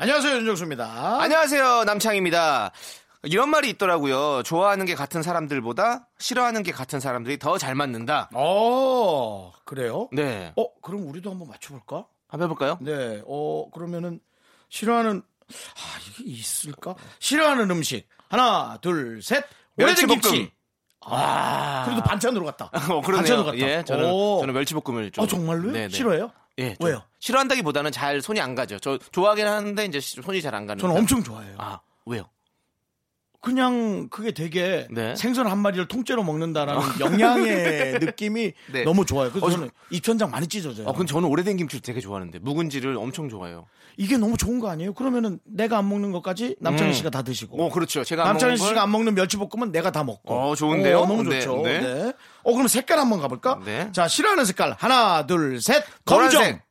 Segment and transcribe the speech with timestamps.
[0.00, 1.20] 안녕하세요 윤정수입니다.
[1.20, 1.84] 안녕하세요.
[1.84, 2.70] 남창입니다.
[3.24, 4.42] 이런 말이 있더라고요.
[4.44, 8.30] 좋아하는 게 같은 사람들보다 싫어하는 게 같은 사람들이 더 잘 맞는다.
[8.32, 10.08] 어 그래요?
[10.12, 10.54] 네.
[10.56, 12.06] 어 그럼 우리도 한번 맞춰볼까?
[12.28, 12.78] 한번 해볼까요?
[12.80, 13.20] 네.
[13.26, 14.20] 어 그러면은
[14.70, 16.94] 싫어하는 아 이게 있을까?
[17.18, 19.44] 싫어하는 음식 하나 둘 셋.
[19.76, 20.20] 오래된 멸치볶음.
[20.32, 20.52] 김치.
[21.02, 22.70] 아 그래도 반찬으로 갔다.
[22.90, 23.02] 어.
[23.02, 23.58] 반찬으로 갔다.
[23.58, 24.38] 예, 저는, 오.
[24.40, 25.24] 저는 멸치볶음을 좀.
[25.24, 25.72] 아 정말로요?
[25.72, 25.88] 네네.
[25.90, 26.32] 싫어요?
[26.60, 26.74] 예.
[26.76, 27.02] 좀 왜요?
[27.18, 28.78] 싫어한다기보다는 잘 손이 안 가죠.
[28.78, 30.80] 저 좋아하긴 하는데 이제 손이 잘 안 가는.
[30.80, 31.00] 저는 편.
[31.02, 31.54] 엄청 좋아해요.
[31.58, 32.24] 아, 왜요?
[33.42, 35.16] 그냥 그게 되게 네.
[35.16, 38.84] 생선 한 마리를 통째로 먹는다라는 영양의 느낌이 네.
[38.84, 39.30] 너무 좋아요.
[39.30, 40.86] 그래서 어, 저는 입천장 많이 찢어져요.
[40.86, 43.64] 아, 근데 저는 오래된 김치를 되게 좋아하는데 묵은지를 엄청 좋아해요.
[43.96, 44.92] 이게 너무 좋은 거 아니에요?
[44.92, 46.92] 그러면은 내가 안 먹는 것까지 남창희 음.
[46.92, 47.64] 씨가 다 드시고.
[47.64, 48.04] 어, 그렇죠.
[48.04, 50.34] 제가 안 남창희 걸- 씨가 안 먹는 멸치볶음은 내가 다 먹고.
[50.34, 50.98] 어, 좋은데요?
[51.00, 51.62] 어, 너무 네, 좋죠.
[51.62, 51.80] 네.
[51.80, 52.12] 네.
[52.42, 53.60] 어, 그럼 색깔 한번 가볼까?
[53.64, 53.90] 네.
[53.92, 54.74] 자, 싫어하는 색깔.
[54.78, 55.84] 하나, 둘, 셋.
[56.04, 56.30] 검정.
[56.40, 56.62] 노란색.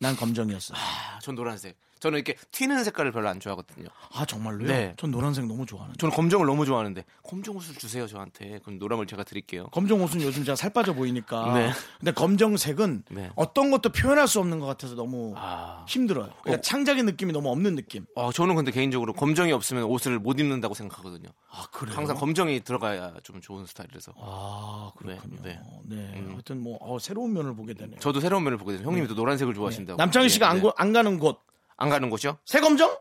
[0.00, 0.74] 난 검정이었어.
[0.76, 1.76] 아, 전 노란색.
[2.04, 3.88] 저는 이렇게 튀는 색깔을 별로 안 좋아하거든요.
[4.12, 4.68] 아, 정말로요?
[4.68, 4.92] 네.
[4.98, 5.96] 전 노란색 너무 좋아하는데.
[5.96, 8.58] 저는 검정을 너무 좋아하는데 검정 옷을 주세요 저한테.
[8.62, 9.68] 그럼 노랑을 제가 드릴게요.
[9.68, 11.54] 검정 옷은 요즘 제가 살 빠져 보이니까.
[11.54, 11.70] 네.
[11.98, 13.30] 근데 검정색은 네.
[13.36, 15.86] 어떤 것도 표현할 수 없는 것 같아서 너무 아.
[15.88, 16.30] 힘들어요.
[16.42, 18.04] 그러니까 창작의 느낌이 너무 없는 느낌.
[18.16, 21.30] 어, 저는 근데 개인적으로 검정이 없으면 옷을 못 입는다고 생각하거든요.
[21.50, 21.96] 아, 그래요?
[21.96, 24.12] 항상 검정이 들어가야 좀 좋은 스타일이라서.
[24.18, 25.38] 아, 그렇군요.
[25.42, 25.96] 네, 네.
[26.14, 26.24] 네.
[26.32, 27.98] 하여튼 뭐, 어, 새로운 면을 보게 되네요.
[27.98, 28.86] 저도 새로운 면을 보게 돼요.
[28.86, 29.96] 형님이 또 노란색을 좋아하신다고.
[29.96, 30.62] 남창희 씨가 네, 안, 네.
[30.62, 31.40] 고- 안 가는 곳.
[31.76, 32.38] 안 가는 곳이요?
[32.44, 32.96] 새검정?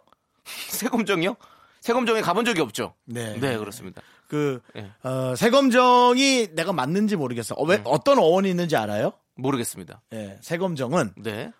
[0.69, 1.35] 새검정이요?
[1.81, 2.93] 새검정에 가본 적이 없죠.
[3.05, 3.37] 네.
[3.39, 4.01] 네, 그렇습니다.
[4.27, 4.89] 그, 예.
[5.03, 7.55] 어, 새검정이 내가 맞는지 모르겠어.
[7.55, 7.83] 어, 왜, 음.
[7.85, 9.13] 어떤 어원이 있는지 알아요?
[9.35, 10.01] 모르겠습니다.
[10.13, 11.51] 예, 새검정은 네.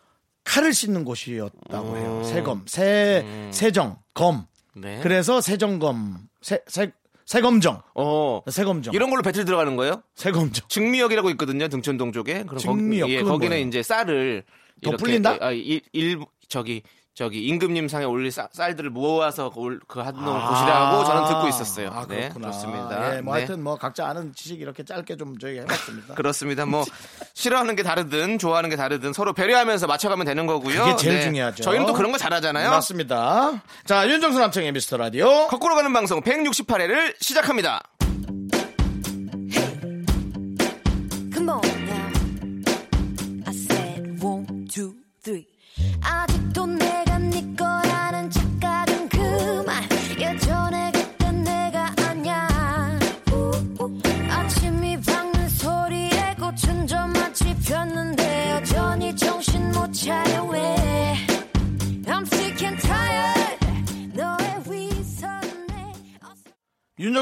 [0.43, 2.19] 칼을 씻는 곳이었다고 해요.
[2.19, 2.23] 음.
[2.23, 4.45] 새검, 새, 세정, 검.
[4.75, 4.99] 네.
[5.03, 6.91] 그래서 세정검, 새, 새,
[7.25, 8.41] 새검정, 어.
[8.49, 10.03] 새검정, 이런 걸로 배틀 들어가는 거예요?
[10.15, 10.67] 새검정.
[10.67, 11.67] 증미역이라고 있거든요.
[11.67, 12.43] 등촌동 쪽에.
[12.43, 13.67] 그럼 증미역, 거기, 예, 거기는 뭐예요?
[13.67, 14.43] 이제 쌀을
[14.83, 15.37] 더 이렇게 풀린다?
[15.39, 16.83] 아, 일, 일 저기
[17.15, 21.89] 저기 임금님 상에 올릴 쌀, 쌀들을 모아서 올, 그 하는 곳이라고 저는 듣고 있었어요.
[21.93, 22.51] 아, 네, 그렇구나.
[22.51, 23.17] 좋습니다.
[23.17, 23.41] 예, 뭐 네.
[23.41, 26.15] 하여튼 뭐 각자 아는 지식 이렇게 짧게 좀 저희가 해봤습니다.
[26.15, 26.65] 그렇습니다.
[26.65, 26.83] 뭐
[27.35, 30.85] 싫어하는 게 다르든 좋아하는 게 다르든 서로 배려하면서 맞춰가면 되는 거고요.
[30.85, 30.91] 네.
[30.91, 31.61] 그게 제일 중요하죠.
[31.63, 32.71] 저희는 또 그런 거 잘하잖아요.
[32.71, 33.61] 맞습니다.
[33.85, 35.47] 자, 윤정수 남창의 미스터 라디오.
[35.49, 37.83] 거꾸로 가는 방송 168회를 시작합니다.
[41.31, 42.11] Come on now.
[43.45, 45.45] I said one, two, three.
[46.01, 46.42] 아직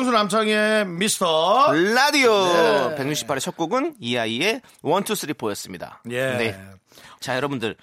[0.01, 1.71] 윤정수 남창의 미스터.
[1.73, 2.95] 라디오 네.
[2.95, 5.97] 168회 첫 곡은 이 아이의 1, 2, 3, 4였습니다.
[6.09, 6.37] 예.
[6.37, 6.59] 네.
[7.19, 7.75] 자, 여러분들.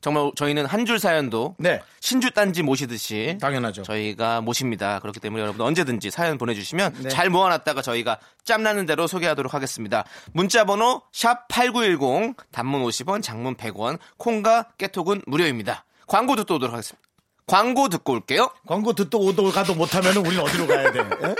[0.00, 1.80] 정말 저희는 한 줄 사연도 네.
[2.00, 3.82] 신주 딴지 모시듯이 당연하죠.
[3.82, 5.00] 저희가 모십니다.
[5.00, 7.08] 그렇기 때문에 여러분 언제든지 사연 보내주시면 네.
[7.08, 10.04] 잘 모아놨다가 저희가 짬나는 대로 소개하도록 하겠습니다.
[10.32, 15.84] 문자번호 샵 #8910 단문 50원, 장문 100원, 콩과 깨톡은 무료입니다.
[16.06, 17.02] 광고 듣고 오도록 하겠습니다.
[17.46, 18.50] 광고 듣고 올게요.
[18.66, 21.00] 광고 듣도 오도 가도 못하면 우리는 어디로 가야 돼?
[21.28, 21.34] 예?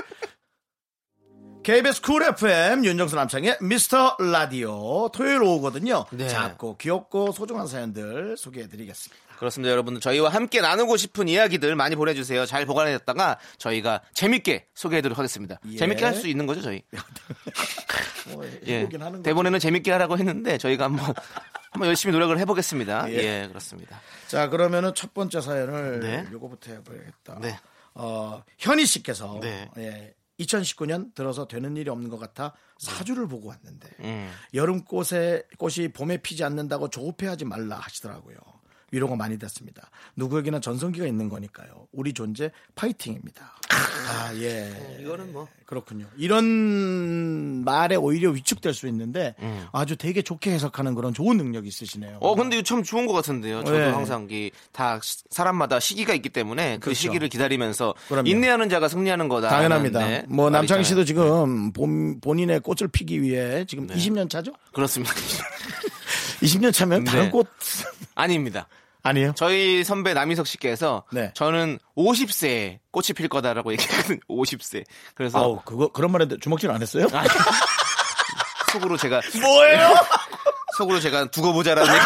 [1.62, 6.04] KBS 쿨 FM 윤정수 남창희의 미스터 라디오 토요일 오후거든요.
[6.12, 6.28] 네.
[6.28, 9.33] 작고 귀엽고 소중한 사연들 소개해드리겠습니다.
[9.44, 10.00] 그렇습니다, 여러분들.
[10.00, 12.46] 저희와 함께 나누고 싶은 이야기들 많이 보내주세요.
[12.46, 15.60] 잘 보관해뒀다가 저희가 재밌게 소개해드리도록 하겠습니다.
[15.70, 15.76] 예.
[15.76, 16.82] 재밌게 할 수 있는 거죠, 저희?
[18.32, 18.88] 뭐 예.
[19.22, 21.12] 대본에는 재밌게 하라고 했는데 저희가 한번
[21.72, 23.10] 한번 열심히 노력을 해보겠습니다.
[23.10, 23.14] 예.
[23.42, 24.00] 예, 그렇습니다.
[24.28, 26.26] 자 그러면은 첫 번째 사연을 네.
[26.32, 27.38] 요거부터 해봐야겠다.
[27.40, 27.58] 네.
[27.94, 29.68] 어, 현희 씨께서 네.
[29.76, 34.32] 예, 2019년 들어서 되는 일이 없는 것 같아 사주를 보고 왔는데 음.
[34.54, 38.36] 여름 꽃에 꽃이 봄에 피지 않는다고 조급해하지 말라 하시더라고요.
[38.94, 39.90] 위로가 많이 됐습니다.
[40.16, 41.88] 누구에게나 전성기가 있는 거니까요.
[41.92, 43.54] 우리 존재 파이팅입니다.
[43.70, 44.98] 아, 예.
[45.00, 45.48] 이거는 뭐.
[45.66, 46.06] 그렇군요.
[46.16, 49.34] 이런 말에 오히려 위축될 수 있는데
[49.72, 52.18] 아주 되게 좋게 해석하는 그런 좋은 능력이 있으시네요.
[52.20, 53.64] 어, 근데 이거 참 좋은 것 같은데요.
[53.64, 53.90] 저도 네.
[53.90, 55.00] 항상 이다
[55.30, 57.00] 사람마다 시기가 있기 때문에 그 그렇죠.
[57.00, 58.28] 시기를 기다리면서 그럼요.
[58.28, 59.48] 인내하는 자가 승리하는 거다.
[59.48, 60.06] 당연합니다.
[60.06, 61.04] 네, 뭐 남창희 씨도.
[61.04, 64.52] 지금 본, 본인의 꽃을 피기 위해 지금 20년 차죠?
[64.72, 65.12] 그렇습니다.
[66.42, 67.30] 20년 차면 다른 네.
[67.30, 67.48] 꽃
[68.14, 68.68] 아닙니다.
[69.04, 69.32] 아니에요?
[69.36, 71.30] 저희 선배 남희석 씨께서 네.
[71.34, 74.18] 저는 50세에 꽃이 필 거다라고 얘기했거든요.
[74.28, 74.84] 50세.
[75.14, 77.06] 그래서 아우 그거 그런 말인데 주먹질 안 했어요?
[78.72, 79.94] 속으로 제가 뭐예요?
[80.78, 82.04] 속으로 제가 두고 보자라는 얘기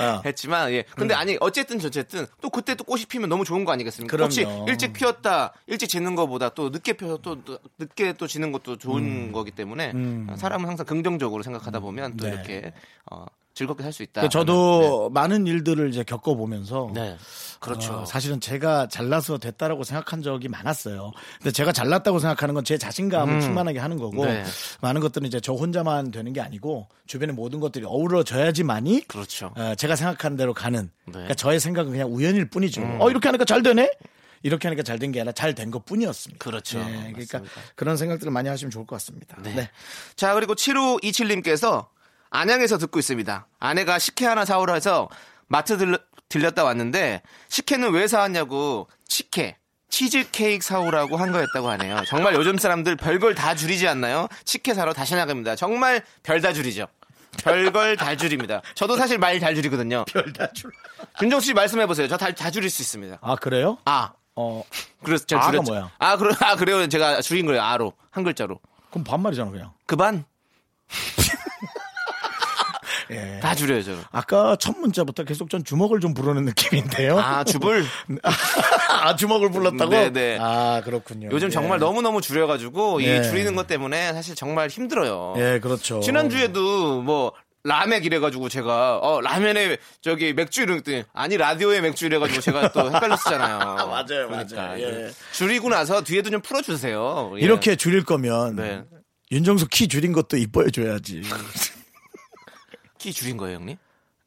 [0.00, 0.22] 아.
[0.24, 0.84] 했지만 예.
[0.94, 4.14] 근데 아니 어쨌든 저쨌든 또 그때 또 꽃이 피면 너무 좋은 거 아니겠습니까?
[4.14, 4.32] 그럼요.
[4.34, 8.76] 꽃이 일찍 피었다 일찍 지는 것보다 또 늦게 피어서 또, 또 늦게 또 지는 것도
[8.76, 9.92] 좋은 거기 때문에
[10.36, 12.34] 사람은 항상 긍정적으로 생각하다 보면 또 네.
[12.34, 12.72] 이렇게
[13.10, 13.24] 어,
[13.54, 14.20] 즐겁게 살 수 있다.
[14.22, 17.00] 그러니까 저도 많은 일들을 이제 겪어보면서 네.
[17.10, 17.16] 네.
[17.60, 18.00] 그렇죠.
[18.00, 21.12] 어, 사실은 제가 잘나서 됐다라고 생각한 적이 많았어요.
[21.38, 24.42] 근데 제가 잘났다고 생각하는 건 제 자신감을 충만하게 하는 거고 네.
[24.80, 29.52] 많은 것들은 이제 저 혼자만 되는 게 아니고 주변의 모든 것들이 어우러져야지만이 그렇죠.
[29.56, 30.90] 어, 제가 생각하는 대로 가는.
[31.06, 31.12] 네.
[31.12, 32.82] 그러니까 저의 생각은 그냥 우연일 뿐이죠.
[33.00, 33.90] 어 이렇게 하니까 잘 되네.
[34.42, 36.42] 이렇게 하니까 잘 된 게 아니라 잘 된 것 뿐이었습니다.
[36.44, 36.78] 그렇죠.
[36.80, 37.50] 예, 그러니까 맞습니다.
[37.76, 39.38] 그런 생각들을 많이 하시면 좋을 것 같습니다.
[39.42, 39.54] 네.
[39.54, 39.70] 네.
[40.16, 41.86] 자, 그리고 7527님께서
[42.34, 43.46] 안양에서 듣고 있습니다.
[43.60, 45.08] 아내가 식혜 하나 사오라 해서
[45.46, 45.96] 마트 들,
[46.28, 49.56] 들렸다 왔는데 식혜는 왜 사왔냐고 식혜
[49.88, 52.02] 치즈 케이크 사오라고 한 거였다고 하네요.
[52.08, 54.26] 정말 요즘 사람들 별걸 다 줄이지 않나요?
[54.44, 55.54] 식혜 사러 다시 나갑니다.
[55.54, 56.88] 정말 별 다 줄이죠.
[57.38, 58.62] 별걸 다 줄입니다.
[58.74, 60.04] 저도 사실 말 잘 줄이거든요.
[60.06, 60.72] 별 다 줄.
[61.22, 62.08] 윤정수 씨 말씀해 보세요.
[62.08, 63.18] 저 다 다 줄일 수 있습니다.
[63.20, 63.78] 아 그래요?
[63.84, 64.64] 아, 어
[65.04, 65.70] 그래서 제가 아가 줄였죠.
[65.72, 65.90] 뭐야?
[65.98, 66.88] 아, 그래, 아, 그래요.
[66.88, 67.62] 제가 줄인 거예요.
[67.62, 68.58] 아로 한 글자로.
[68.90, 69.72] 그럼 반말이잖아 그냥.
[69.86, 70.24] 그 반
[73.14, 73.40] 예.
[73.40, 74.00] 다 줄여요, 저는.
[74.12, 77.18] 아까 첫 문자부터 계속 전 주먹을 좀 부르는 느낌인데요.
[77.18, 77.84] 아, 줍을.
[78.88, 79.90] 아, 주먹을 불렀다고?
[79.90, 80.38] 네, 네.
[80.40, 81.28] 아, 그렇군요.
[81.32, 81.50] 요즘 예.
[81.50, 83.18] 정말 너무너무 줄여가지고 예.
[83.18, 85.34] 이 줄이는 것 때문에 사실 정말 힘들어요.
[85.38, 86.00] 예, 그렇죠.
[86.00, 87.32] 지난주에도 뭐
[87.66, 93.58] 라맥 이래가지고 제가 어 라면에 저기 맥주 이랬더니 아니 라디오에 맥주 이래가지고 제가 또 헷갈렸었잖아요.
[93.58, 94.78] 맞아요, 그러니까 맞아요.
[94.82, 95.10] 예.
[95.32, 97.32] 줄이고 나서 뒤에도 좀 풀어주세요.
[97.36, 97.40] 예.
[97.40, 98.82] 이렇게 줄일 거면 네.
[99.32, 101.22] 윤정수 키 줄인 것도 이뻐해 줘야지.
[103.04, 103.76] 키 줄인 거예요, 형님?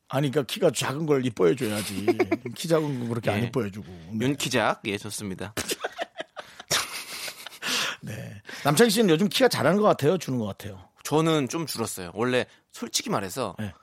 [0.08, 2.06] 아니, 그러니까 키가 작은 걸 이뻐해 줘야지.
[2.56, 3.48] 키 작은 거 그렇게 안 예.
[3.48, 3.92] 이뻐해 주고.
[4.22, 5.56] 윤키작 예 좋습니다.
[8.02, 8.40] 네.
[8.64, 10.88] 남창희 씨는 요즘 키가 잘하는 것 같아요, 주는 것 같아요.
[11.04, 12.12] 저는 좀 줄었어요.
[12.14, 13.74] 원래 솔직히 말해서 네.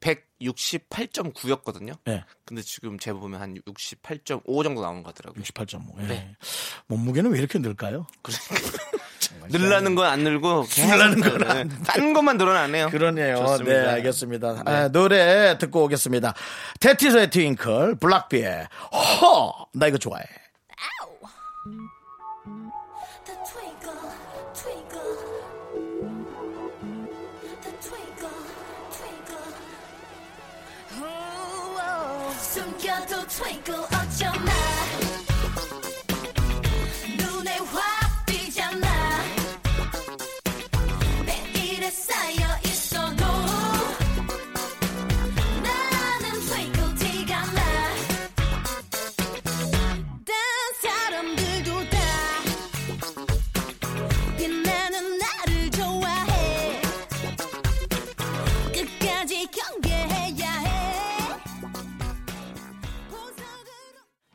[0.00, 1.94] 168.9였거든요.
[2.04, 2.22] 네.
[2.44, 5.42] 근데 지금 재보면 한 68.5 정도 나오는 것 같더라고요.
[5.42, 6.02] 68.5.
[6.02, 6.06] 예.
[6.06, 6.36] 네.
[6.88, 8.06] 몸무게는 왜 이렇게 늘까요?
[9.48, 11.74] 늘라는 건 안 늘고 늘라는 건안 네.
[11.86, 12.88] 딴 것만 늘어나네요.
[12.90, 13.36] 그러네요.
[13.36, 13.82] 좋습니다.
[13.82, 14.62] 네, 알겠습니다.
[14.66, 16.34] 아, 노래 듣고 오겠습니다.
[16.80, 19.66] 테티서의 트윙클, 블락비의 허!
[19.74, 20.24] 나 이거 좋아해.
[21.04, 21.28] Oh.
[32.38, 34.71] 숨겨도 twinkle 어쩌나.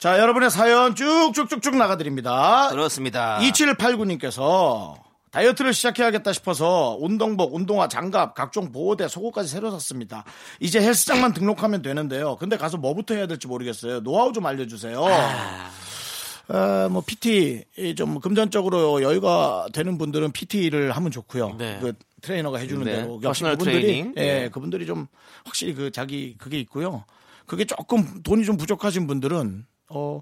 [0.08, 2.70] 자, 여러분의 사연 쭉쭉쭉쭉 나가드립니다.
[2.70, 3.40] 그렇습니다.
[3.42, 4.94] 2789님께서
[5.32, 10.24] 다이어트를 시작해야겠다 싶어서 운동복, 운동화, 장갑, 각종 보호대, 속옷까지 새로 샀습니다.
[10.62, 12.38] 이제 헬스장만 등록하면 되는데요.
[12.38, 14.00] 근데 가서 뭐부터 해야 될지 모르겠어요.
[14.00, 15.06] 노하우 좀 알려주세요.
[16.48, 21.56] 아, 뭐 PT 이좀 금전적으로 여유가 되는 분들은 PT를 하면 좋고요.
[21.58, 21.80] 네.
[21.82, 22.96] 그 트레이너가 해주는 네.
[22.96, 24.14] 대로 역시 그분들이 트레이닝.
[24.16, 24.50] 예, 네.
[24.50, 25.08] 그분들이 좀
[25.44, 27.04] 확실히 그 자기 그게 있고요.
[27.46, 30.22] 그게 조금 돈이 좀 부족하신 분들은 어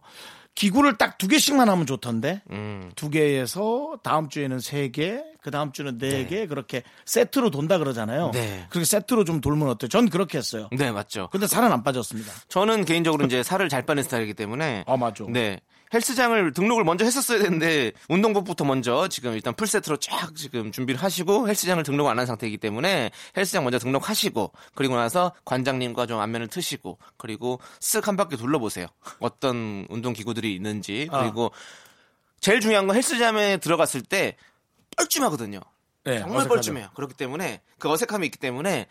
[0.53, 2.89] 기구를 딱 두 개씩만 하면 좋던데 음.
[2.95, 8.31] 두 개에서 다음 주에는 세 개, 그 다음 주는 네 개 그렇게 세트로 돈다 그러잖아요.
[8.31, 8.65] 네.
[8.69, 9.89] 그렇게 세트로 좀 돌면 어때요?
[9.89, 10.69] 전 그렇게 했어요.
[10.71, 11.27] 네, 맞죠.
[11.31, 12.31] 근데 살은 안 빠졌습니다.
[12.47, 15.25] 저는 개인적으로 이제 살을 잘 빠는 스타일이기 때문에 아, 맞아.
[15.27, 15.59] 네.
[15.93, 21.81] 헬스장을 등록을 먼저 했었어야 되는데 운동복부터 먼저 지금 일단 풀세트로 쫙 지금 준비를 하시고 헬스장을
[21.83, 27.59] 등록 안 한 상태이기 때문에 헬스장 먼저 등록하시고 그리고 나서 관장님과 좀 안면을 트시고 그리고
[27.79, 28.87] 쓱 한 바퀴 둘러보세요.
[29.19, 31.21] 어떤 운동 기구들이 있는지 아.
[31.21, 31.51] 그리고
[32.39, 34.37] 제일 중요한 건 헬스장에 들어갔을 때
[34.97, 35.59] 뻘쭘하거든요.
[36.05, 36.71] 네, 정말 어색하죠.
[36.71, 36.89] 뻘쭘해요.
[36.95, 38.87] 그렇기 때문에 그 어색함이 있기 때문에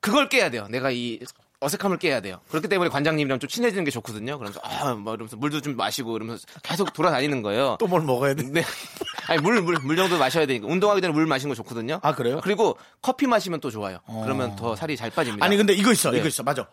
[0.00, 0.68] 그걸 깨야 돼요.
[0.68, 1.18] 내가 이
[1.60, 2.40] 어색함을 깨야 돼요.
[2.50, 4.38] 그렇기 때문에 관장님이랑 좀 친해지는 게 좋거든요.
[4.38, 7.76] 그러면서 아, 뭐 이러면서 물도 좀 마시고 이러면서 계속 돌아다니는 거예요.
[7.80, 8.44] 또 뭘 먹어야 돼?
[8.44, 8.62] 네.
[9.28, 11.98] 아니 물, 물, 물 정도 마셔야 되니까 운동하기 전에 물 마시는 거 좋거든요.
[12.02, 12.40] 아, 그래요?
[12.42, 13.98] 그리고 커피 마시면 또 좋아요.
[14.22, 15.44] 그러면 더 살이 잘 빠집니다.
[15.44, 16.18] 아니 근데 이거 있어, 네.
[16.18, 16.68] 이거 있어, 맞아.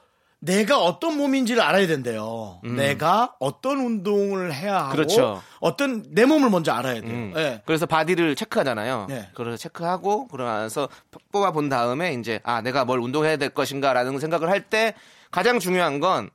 [0.46, 2.60] 내가 어떤 몸인지를 알아야 된대요.
[2.64, 4.96] 내가 어떤 운동을 해야 하고 음.
[4.96, 5.42] 그렇죠.
[5.60, 7.12] 어떤 내 몸을 먼저 알아야 돼요.
[7.12, 7.34] 음.
[7.36, 7.62] 예.
[7.66, 9.08] 그래서 바디를 체크하잖아요.
[9.10, 9.30] 네.
[9.34, 10.88] 그래서 체크하고 그러면서
[11.32, 14.94] 뽑아 본 다음에 이제 아 내가 뭘 운동해야 될 것인가라는 생각을 할 때
[15.32, 16.30] 가장 중요한 건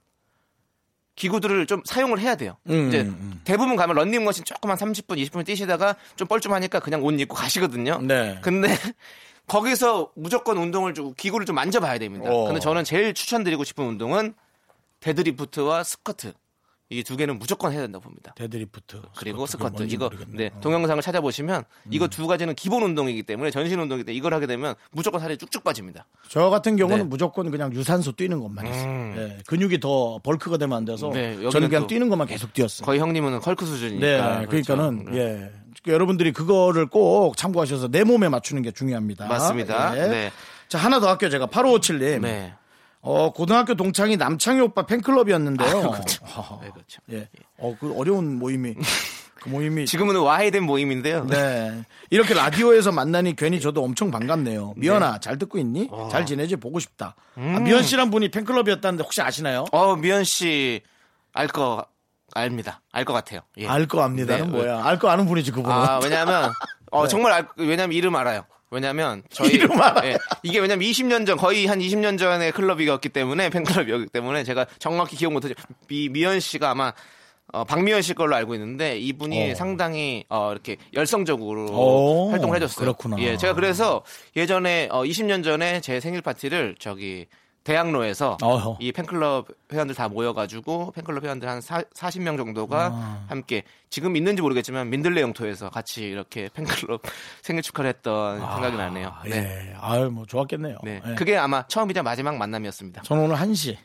[1.17, 2.57] 기구들을 좀 사용을 해야 돼요.
[2.69, 3.41] 음, 이제 음.
[3.45, 8.01] 대부분 가면 런닝머신 조금 한 30분, 20분 뛰시다가 좀 뻘쭘하니까 그냥 옷 입고 가시거든요.
[8.03, 8.39] 네.
[8.41, 8.69] 근데
[9.51, 12.31] 거기서 무조건 운동을 좀 기구를 좀 만져봐야 됩니다.
[12.31, 12.45] 어.
[12.47, 14.35] 근데 저는 제일 추천드리고 싶은 운동은
[15.01, 16.35] 데드리프트와 스쿼트
[16.93, 18.35] 이 두 개는 무조건 해야 된다고 봅니다.
[18.37, 20.37] 데드리프트 그리고 스쿼트, 이거 모르겠네.
[20.37, 20.51] 네, 어.
[20.57, 20.61] 음.
[20.61, 25.21] 동영상을 찾아보시면 이거 두 가지는 기본 운동이기 때문에 전신 운동이기 때문에 이걸 하게 되면 무조건
[25.21, 26.07] 살이 쭉쭉 빠집니다.
[26.29, 27.09] 저 같은 경우는 네.
[27.09, 28.91] 무조건 그냥 유산소 뛰는 것만 했어요.
[28.91, 29.15] 음.
[29.17, 32.85] 예, 근육이 더 bulk가 되면 안 돼서 네, 저는 그냥 또 뛰는 것만 계속 뛰었어요.
[32.85, 34.47] 거의 형님은 헐크 네, 수준이니까.
[34.47, 35.21] 그러니까는 그렇죠.
[35.21, 35.25] 예.
[35.83, 39.29] 그러니까 여러분들이 그거를 꼭 참고하셔서 내 몸에 맞추는 게 중요합니다.
[39.29, 39.97] 맞습니다.
[39.97, 40.09] 예.
[40.09, 40.33] 네.
[40.69, 41.31] 자, 하나 더 할게요.
[41.31, 42.21] 제가 8557님.
[42.23, 42.55] 네.
[43.03, 45.91] 어, 고등학교 동창이 남창희 오빠 팬클럽이었는데요.
[45.91, 46.25] 그렇죠.
[46.37, 47.01] 어, 네, 그렇죠.
[47.13, 47.29] 예.
[47.59, 48.75] 어, 그 어려운 모임이
[49.37, 51.25] 그 모임이 지금은 와해된 모임인데요.
[51.27, 51.83] 네.
[52.11, 54.75] 이렇게 라디오에서 만나니 괜히 저도 엄청 반갑네요.
[54.77, 55.89] 미연아, 잘 듣고 있니?
[55.91, 56.09] 어.
[56.13, 56.57] 잘 지내지?
[56.57, 57.15] 보고 싶다.
[57.39, 57.55] 음.
[57.57, 59.65] 아, 미연 씨란 분이 팬클럽이었다는데 혹시 아시나요?
[59.73, 60.83] 어, 미연 씨,
[61.33, 61.87] 알 거,
[62.35, 62.83] 압니다.
[62.93, 63.41] 알 것 같아요.
[63.57, 63.67] 예.
[63.67, 64.85] 알거 압니다는 네, 뭐야?
[64.85, 65.75] 알 거 아는 분이지, 그분은.
[65.75, 66.53] 아, 왜냐면,
[66.91, 68.45] 어, 정말 알, 왜냐면 이름 알아요.
[68.71, 69.59] 왜냐면, 저희.
[70.05, 75.17] 예, 이게 왜냐면 20년 전, 거의 한 20년 전의 클럽이었기 때문에, 팬클럽이었기 때문에, 제가 정확히
[75.17, 75.55] 기억 못하죠.
[75.89, 76.93] 미, 미연 씨가 아마,
[77.53, 79.55] 어, 박미연 씨 걸로 알고 있는데, 이분이 어.
[79.57, 82.85] 상당히, 어, 이렇게 열성적으로 오, 활동을 해줬어요.
[82.85, 83.17] 그렇구나.
[83.19, 84.05] 예, 제가 그래서
[84.37, 87.27] 예전에, 어, 20년 전에 제 생일 파티를 저기,
[87.65, 88.79] 대학로에서 어허.
[88.81, 93.25] 이 팬클럽 회원들 다 모여가지고 팬클럽 회원들 한 사, 40명 정도가 아.
[93.29, 97.03] 함께 지금 있는지 모르겠지만 민들레 영토에서 같이 이렇게 팬클럽
[97.43, 99.09] 생일 축하를 했던 생각이 나네요.
[99.09, 99.71] 아, 네.
[99.73, 99.75] 예.
[99.79, 100.79] 아유, 뭐 좋았겠네요.
[100.83, 101.03] 네.
[101.07, 101.15] 예.
[101.15, 103.03] 그게 아마 처음이자 마지막 만남이었습니다.
[103.03, 103.77] 저는 오늘 1시.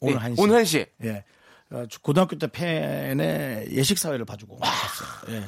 [0.00, 0.20] 오늘 네.
[0.30, 0.34] 1시.
[0.38, 0.86] 오늘 1시.
[1.04, 1.24] 예.
[1.70, 5.36] 어, 고등학교 때 팬의 예식 사회를 봐주고 갔어요.
[5.36, 5.42] 예.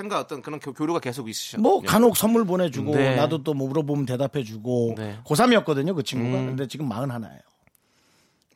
[0.00, 1.60] 팬과 어떤 그런 교, 교류가 계속 있으셨죠.
[1.60, 3.16] 뭐 간혹 선물 보내주고 네.
[3.16, 5.18] 나도 또 뭐 물어보면 대답해주고 네.
[5.26, 6.46] 고3이었거든요 그 친구가 음.
[6.46, 7.40] 근데 지금 41예요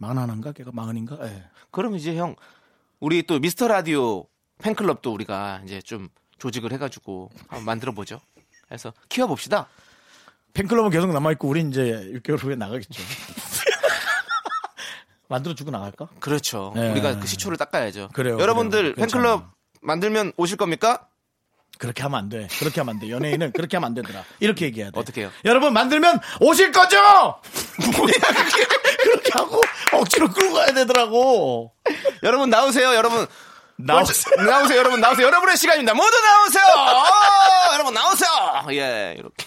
[0.01, 1.45] 41인가 걔가 40인가 예.
[1.71, 2.35] 그럼 이제 형
[3.01, 4.25] 우리 또 미스터 라디오
[4.63, 6.09] 팬클럽도 우리가 이제 좀
[6.39, 8.21] 조직을 해가지고 한번 만들어 보죠.
[8.71, 9.67] 해서 키워봅시다.
[10.55, 13.03] 팬클럽은 계속 남아있고 우린 이제 6개월 후에 나가겠죠
[15.29, 16.09] 만들어주고 나갈까?
[16.21, 16.73] 그렇죠.
[16.77, 16.91] 네.
[16.93, 18.11] 우리가 그 시초를 닦아야죠.
[18.13, 18.95] 그래요, 여러분들 그래요.
[18.95, 19.53] 팬클럽.
[19.83, 21.09] 만들면 오실 겁니까?
[21.79, 22.49] 그렇게 하면 안 돼.
[22.59, 23.11] 그렇게 하면 안 돼.
[23.11, 24.25] 연예인은 그렇게 하면 안 되더라.
[24.41, 25.01] 이렇게 얘기해야 돼.
[25.01, 25.31] 어떻게 해요?
[25.45, 26.97] 여러분 만들면 오실 거죠?
[27.97, 28.13] 뭐야
[28.49, 28.65] 그게
[29.03, 29.61] 그렇게 하고
[29.93, 31.73] 억지로 끌고 가야 되더라고.
[32.23, 32.95] 여러분 나오세요.
[32.95, 33.27] 여러분
[33.77, 34.37] 나오세요.
[34.45, 34.79] 나오세요.
[34.79, 35.27] 여러분 나오세요.
[35.27, 35.95] 여러분의 시간입니다.
[35.95, 36.63] 모두 나오세요.
[36.65, 38.29] 어, 여러분 나오세요.
[38.71, 39.45] 예, 이렇게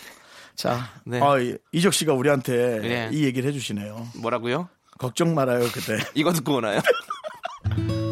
[0.55, 1.19] 자, 네.
[1.21, 3.09] 어, 이- 이적 씨가 우리한테 네.
[3.13, 4.07] 이 얘기를 해주시네요.
[4.15, 4.67] 뭐라고요?
[4.99, 5.97] 걱정 말아요 그때.
[6.15, 6.81] 이거 듣고 오나요?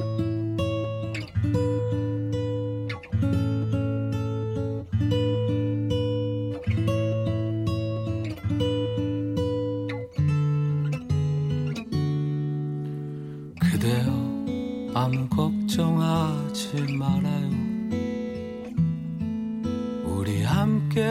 [20.95, 21.03] 함께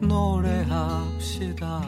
[0.00, 1.80] 노래합시다.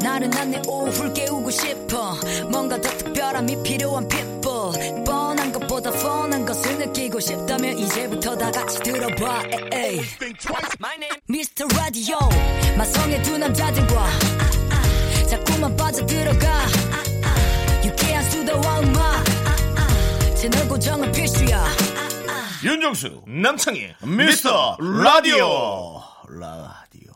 [0.00, 2.14] 나른한 내 오후를 깨우고 싶어.
[2.50, 5.04] 뭔가 더 특별함이 필요한 people.
[5.04, 9.42] 뻔한 것보다 뻔한 것을 느끼고 싶다면 이제부터 다 같이 들어봐.
[11.28, 11.66] Mr.
[11.76, 12.18] Radio
[12.78, 14.06] 마성의 두 남자들과
[15.28, 16.66] 자꾸만 빠져들어가.
[17.84, 19.24] 유쾌한 수다와 음악.
[20.36, 21.64] 채널 고정은 필수야
[22.64, 27.12] 윤정수 남창희 미스터 라디오 라디오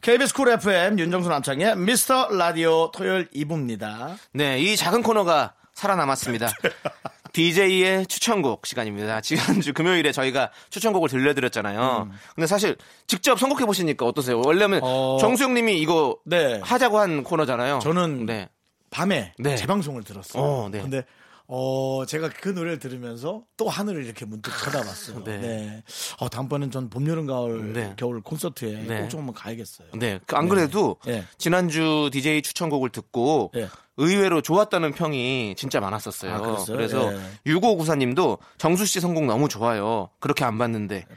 [0.00, 4.16] KBS 쿨 FM 윤정수 남창희 미스터 라디오 토요일 2부입니다.
[4.30, 6.48] 네, 이 작은 코너가 살아남았습니다.
[7.32, 9.20] DJ의 추천곡 시간입니다.
[9.20, 12.10] 지난주 금요일에 저희가 추천곡을 들려드렸잖아요.
[12.36, 12.76] 근데 사실
[13.08, 14.40] 직접 선곡해 보시니까 어떠세요?
[14.44, 15.18] 원래는 어.
[15.20, 16.60] 정수영 님이 이거 네.
[16.62, 17.80] 하자고 한 코너잖아요.
[17.80, 18.48] 저는 네.
[18.90, 19.56] 밤에 네.
[19.56, 20.40] 재방송을 들었어요.
[20.40, 20.80] 어, 네.
[20.80, 21.04] 근데
[21.46, 25.24] 어 제가 그 노래를 들으면서 또 하늘을 이렇게 문득 쳐다봤어요.
[25.24, 25.38] 네.
[25.38, 25.82] 네.
[26.18, 27.92] 어 다음번엔 전 봄, 여름, 가을, 네.
[27.96, 29.02] 겨울 콘서트에 네.
[29.02, 29.88] 꼭좀 한번 가야겠어요.
[29.94, 30.20] 네.
[30.26, 31.24] 그안 그래도 네.
[31.36, 33.68] 지난주 DJ 추천곡을 듣고 네.
[33.96, 36.34] 의외로 좋았다는 평이 진짜 많았었어요.
[36.34, 36.64] 아?
[36.66, 37.20] 그래서 네.
[37.46, 40.08] 6594님도 정수 씨 선곡 너무 좋아요.
[40.20, 41.16] 그렇게 안 봤는데 네,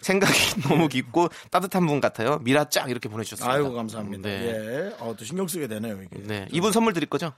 [0.00, 0.32] 생각이
[0.68, 2.38] 너무 깊고 따뜻한 분 같아요.
[2.38, 3.54] 미라 쫙 이렇게 보내주셨습니다.
[3.54, 4.28] 아이고 감사합니다.
[4.28, 4.46] 네.
[4.46, 4.94] 예.
[4.98, 6.22] 어, 또 신경 쓰게 되네요 이게.
[6.22, 6.48] 네.
[6.50, 7.32] 이분 선물 드릴 거죠?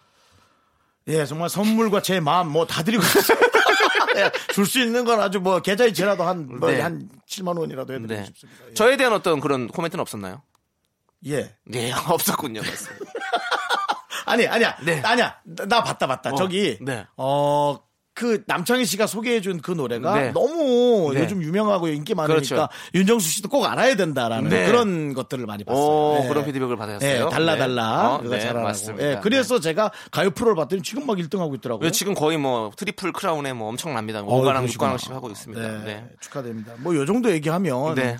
[1.08, 3.38] 예, 정말 선물과 제 마음 뭐 다 드리고 있어요.
[4.52, 6.80] 줄수 있는 건 아주 뭐 계좌 이체라도 한, 뭐 네.
[6.80, 8.24] 한 7만 원이라도 해드리고 네.
[8.26, 8.64] 싶습니다.
[8.70, 8.74] 예.
[8.74, 10.42] 저에 대한 어떤 그런 코멘트는 없었나요?
[11.26, 11.54] 예.
[11.64, 12.60] 네, 없었군요.
[14.26, 14.76] 아니, 아니야.
[14.84, 15.00] 네.
[15.02, 15.36] 아니야.
[15.44, 16.30] 나, 나 봤다, 봤다.
[16.30, 17.06] 어, 저기, 네.
[17.16, 17.78] 어,
[18.18, 20.32] 그 남창희 씨가 소개해준 그 노래가 네.
[20.32, 21.20] 너무 네.
[21.22, 22.68] 요즘 유명하고 인기 많으니까 그렇죠.
[22.92, 24.66] 윤정수 씨도 꼭 알아야 된다라는 네.
[24.66, 25.84] 그런 것들을 많이 봤어요.
[25.84, 26.28] 오, 네.
[26.28, 27.24] 그런 피드백을 받았어요.
[27.26, 27.58] 네, 달라 네.
[27.60, 28.14] 달라.
[28.16, 28.52] 어, 그거 네.
[28.52, 29.04] 맞습니다.
[29.08, 31.86] 예, 그래서 제가 가요 프로를 봤더니 지금 막 1등하고 있더라고요.
[31.86, 31.92] 네.
[31.92, 34.22] 지금 거의 뭐 트리플 크라운에 뭐 엄청납니다.
[34.22, 34.96] 어, 5관왕, 그러시구나.
[34.96, 35.62] 6관왕씩 하고 있습니다.
[35.62, 36.08] 네, 네.
[36.18, 36.72] 축하드립니다.
[36.78, 38.16] 뭐 요 정도 얘기하면 네.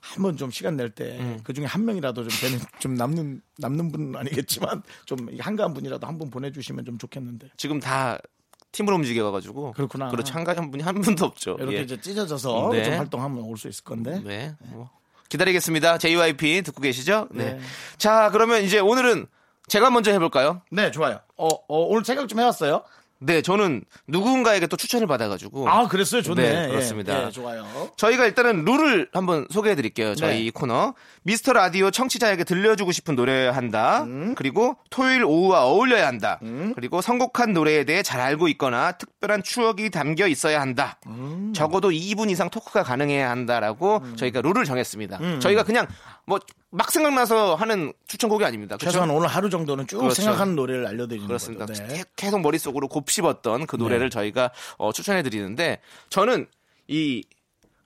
[0.00, 1.40] 한번 좀 시간 낼때 음.
[1.42, 6.18] 그 중에 한 명이라도 좀 되는 좀 남는 남는 분은 아니겠지만 좀 한가한 분이라도 한
[6.18, 8.16] 분 보내주시면 좀 좋겠는데 지금 다
[8.72, 10.08] 팀으로 움직여가지고 그렇구나.
[10.10, 10.34] 그렇죠.
[10.34, 11.56] 한 가지 한 분이 한 분도 없죠.
[11.58, 11.80] 이렇게 예.
[11.82, 12.84] 이제 찢어져서 네.
[12.84, 14.54] 좀 활동하면 올 수 있을 건데 네.
[14.70, 14.90] 뭐.
[15.28, 15.98] 기다리겠습니다.
[15.98, 17.28] JYP 듣고 계시죠?
[17.30, 17.54] 네.
[17.54, 17.60] 네.
[17.98, 19.26] 자, 그러면 이제 오늘은
[19.68, 20.62] 제가 먼저 해볼까요?
[20.72, 21.20] 네 좋아요.
[21.36, 22.82] 어, 어, 오늘 생각 좀 해왔어요.
[23.22, 25.68] 네, 저는 누군가에게 또 추천을 받아가지고.
[25.68, 26.22] 아 그랬어요.
[26.22, 26.42] 좋네.
[26.42, 27.26] 네, 예, 그렇습니다.
[27.26, 27.66] 예, 좋아요.
[27.96, 30.14] 저희가 일단은 룰을 한번 소개해 드릴게요.
[30.14, 30.40] 저희 네.
[30.44, 30.94] 이 코너.
[31.22, 34.04] 미스터 라디오 청취자에게 들려주고 싶은 노래 한다.
[34.04, 34.34] 음.
[34.36, 36.40] 그리고 토요일 오후와 어울려야 한다.
[36.74, 40.98] 그리고 선곡한 노래에 대해 잘 알고 있거나 특별한 추억이 담겨 있어야 한다.
[41.06, 41.52] 음.
[41.54, 45.40] 적어도 2분 이상 토크가 가능해야 한다라고 저희가 룰을 정했습니다.
[45.40, 45.86] 저희가 그냥
[46.24, 46.38] 뭐
[46.72, 48.76] 막 생각나서 하는 추천곡이 아닙니다.
[48.76, 48.92] 그렇죠?
[48.92, 50.14] 최소한 오늘 하루 정도는 쭉 그렇죠.
[50.22, 51.66] 생각하는 노래를 알려드리는 그렇습니다.
[51.66, 51.82] 거죠.
[51.86, 51.96] 네.
[51.98, 56.46] 계- 계속 머릿속으로 곱씹었던 그 노래를 저희가 어, 추천해 드리는데 저는
[56.86, 57.24] 이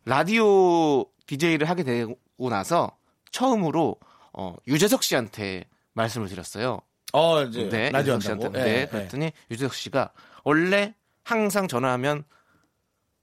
[0.04, 2.16] 라디오 DJ를 하게 되고
[2.50, 2.96] 나서
[3.30, 3.96] 처음으로
[4.34, 5.64] 어, 유재석 씨한테
[5.94, 6.80] 말씀을 드렸어요.
[7.12, 8.44] 어 이제 네, 라디오 씨한테.
[8.46, 8.64] 한다고.
[8.64, 10.10] 네, 예, 그랬더니 유재석 씨가
[10.42, 12.24] 원래 항상 전화하면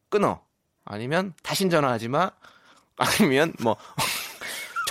[0.10, 0.42] 끊어.
[0.86, 2.32] 아니면 다신 전화하지 마.
[2.98, 3.76] 아니면 뭐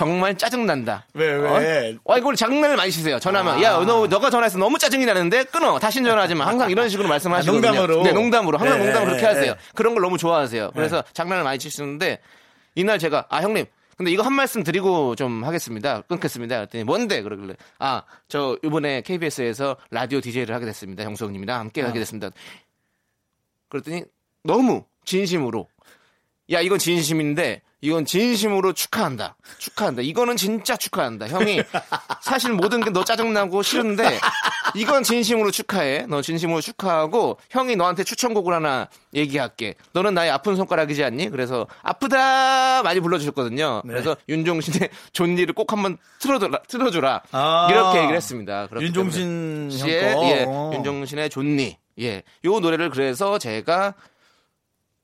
[0.01, 1.05] 정말 짜증난다.
[1.13, 1.95] 왜, 왜?
[1.95, 1.99] 어?
[2.05, 3.19] 어, 이걸 장난을 많이 치세요.
[3.19, 5.77] 전화하면 야, 너 너가 전화해서 너무 짜증이 나는데 끊어.
[5.77, 6.47] 다시 전화하지 마.
[6.47, 7.67] 항상 이런 식으로 말씀하시거든요.
[7.67, 8.01] 아, 농담으로?
[8.01, 8.57] 네, 농담으로.
[8.57, 9.53] 항상 네, 농담으로 그렇게 네, 하세요.
[9.53, 9.59] 네.
[9.75, 10.71] 그런 걸 너무 좋아하세요.
[10.73, 12.17] 그래서 장난을 많이 치시는데
[12.73, 16.01] 이날 제가 아, 형님 근데 이거 한 말씀 드리고 좀 하겠습니다.
[16.07, 16.55] 끊겠습니다.
[16.55, 17.21] 그랬더니 뭔데?
[17.21, 21.03] 그러길래 아, 저 이번에 KBS에서 라디오 DJ를 하게 됐습니다.
[21.03, 22.31] 형수님이랑 함께 하게 됐습니다.
[23.69, 24.05] 그랬더니
[24.43, 25.67] 너무 진심으로
[26.51, 29.35] 야 이건 진심인데 이건 진심으로 축하한다.
[29.57, 30.03] 축하한다.
[30.03, 31.27] 이거는 진짜 축하한다.
[31.29, 31.63] 형이
[32.21, 34.19] 사실 모든 게 너 짜증나고 싫은데
[34.75, 36.05] 이건 진심으로 축하해.
[36.07, 39.75] 너 진심으로 축하하고 형이 너한테 추천곡을 하나 얘기할게.
[39.93, 41.29] 너는 나의 아픈 손가락이지 않니?
[41.29, 42.83] 그래서 아프다!
[42.83, 43.81] 많이 불러주셨거든요.
[43.87, 47.21] 그래서 윤종신의 존니를 꼭 한번 틀어줘라 틀어줘라.
[47.31, 47.67] 아.
[47.71, 48.67] 이렇게 얘기를 했습니다.
[48.79, 50.25] 윤종신 씨의 거.
[50.25, 50.71] 예, 어.
[50.75, 53.95] 윤종신의 존니 예, 요 노래를 그래서 제가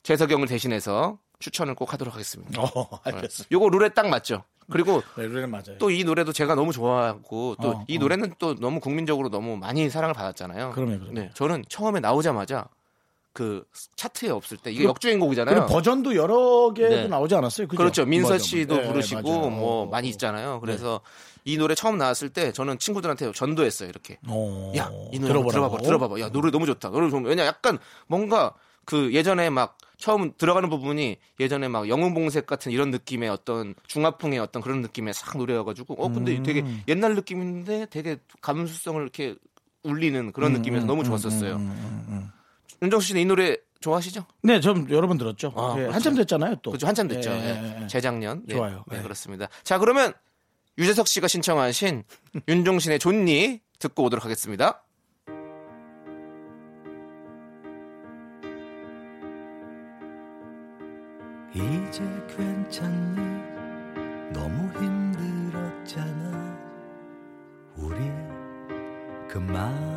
[0.04, 2.62] 재석형을 대신해서 추천을 꼭 하도록 하겠습니다.
[2.62, 3.46] 어, 알겠어.
[3.52, 4.44] 요거 룰에 딱 맞죠.
[4.70, 5.78] 그리고 네, 노래 맞아요.
[5.80, 8.00] 또이 노래도 제가 너무 좋아하고 또 어, 이 어.
[8.00, 10.72] 노래는 또 너무 국민적으로 너무 많이 사랑을 받았잖아요.
[10.72, 11.14] 그럼요, 그럼요.
[11.14, 12.68] 네, 저는 처음에 나오자마자
[13.32, 13.64] 그
[13.96, 15.68] 차트에 없을 때 이게 그- 역주행곡이잖아요.
[15.68, 17.08] 버전도 여러 개도 네.
[17.08, 17.68] 나오지 않았어요?
[17.68, 17.78] 그죠?
[17.78, 18.06] 그렇죠.
[18.06, 18.40] 민서 버전.
[18.40, 19.50] 씨도 네, 부르시고.
[19.52, 20.10] 뭐 어, 많이 어.
[20.10, 20.60] 있잖아요.
[20.60, 21.02] 그래서
[21.46, 23.88] 이 노래 처음 나왔을 때 저는 친구들한테 전도했어요.
[23.90, 24.18] 이렇게.
[24.28, 26.20] 어, 야, 이 노래 들어봐봐, 들어봐봐.
[26.20, 26.90] 야, 노래 너무 좋다.
[26.90, 28.54] 노래 좀, 왜냐, 약간 뭔가
[28.86, 34.62] 그 예전에 막 처음 들어가는 부분이 예전에 막 영웅봉색 같은 이런 느낌의 어떤 중화풍의 어떤
[34.62, 39.36] 그런 느낌의 싹 노래여가지고, 어, 근데 되게 옛날 느낌인데 되게 감수성을 이렇게
[39.84, 41.60] 울리는 그런 느낌에서 너무 좋았었어요.
[42.82, 44.26] 윤정수 씨는 이 노래 좋아하시죠?
[44.44, 45.54] 네, 좀 여러 번 들었죠.
[45.56, 45.96] 아, 예, 그렇죠.
[45.96, 46.72] 한참 됐잖아요, 또.
[46.72, 47.30] 그죠 한참 됐죠.
[47.32, 47.48] 예, 예.
[47.48, 47.88] 예, 예.
[47.88, 48.44] 재작년.
[48.46, 48.56] 네.
[48.56, 48.84] 좋아요.
[48.88, 49.04] 네, 네.
[49.04, 49.48] 그렇습니다.
[49.64, 50.14] 자, 그러면
[50.78, 52.04] 유재석 씨가 신청하신
[52.48, 54.84] 윤종신의 존니 듣고 오도록 하겠습니다.
[61.88, 63.16] 이제 괜찮니?
[64.34, 66.58] 너무 힘들었잖아.
[67.78, 68.12] 우리
[69.30, 69.97] 그마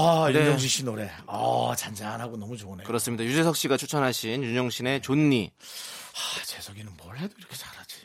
[0.00, 0.38] 아, 네.
[0.40, 1.10] 윤정신 씨 노래.
[1.26, 2.86] 아, 잔잔하고 너무 좋으네요.
[2.86, 3.24] 그렇습니다.
[3.24, 5.50] 유재석 씨가 추천하신 윤종신의 존니.
[5.60, 7.96] 아, 재석이는 뭘 해도 이렇게 잘하지.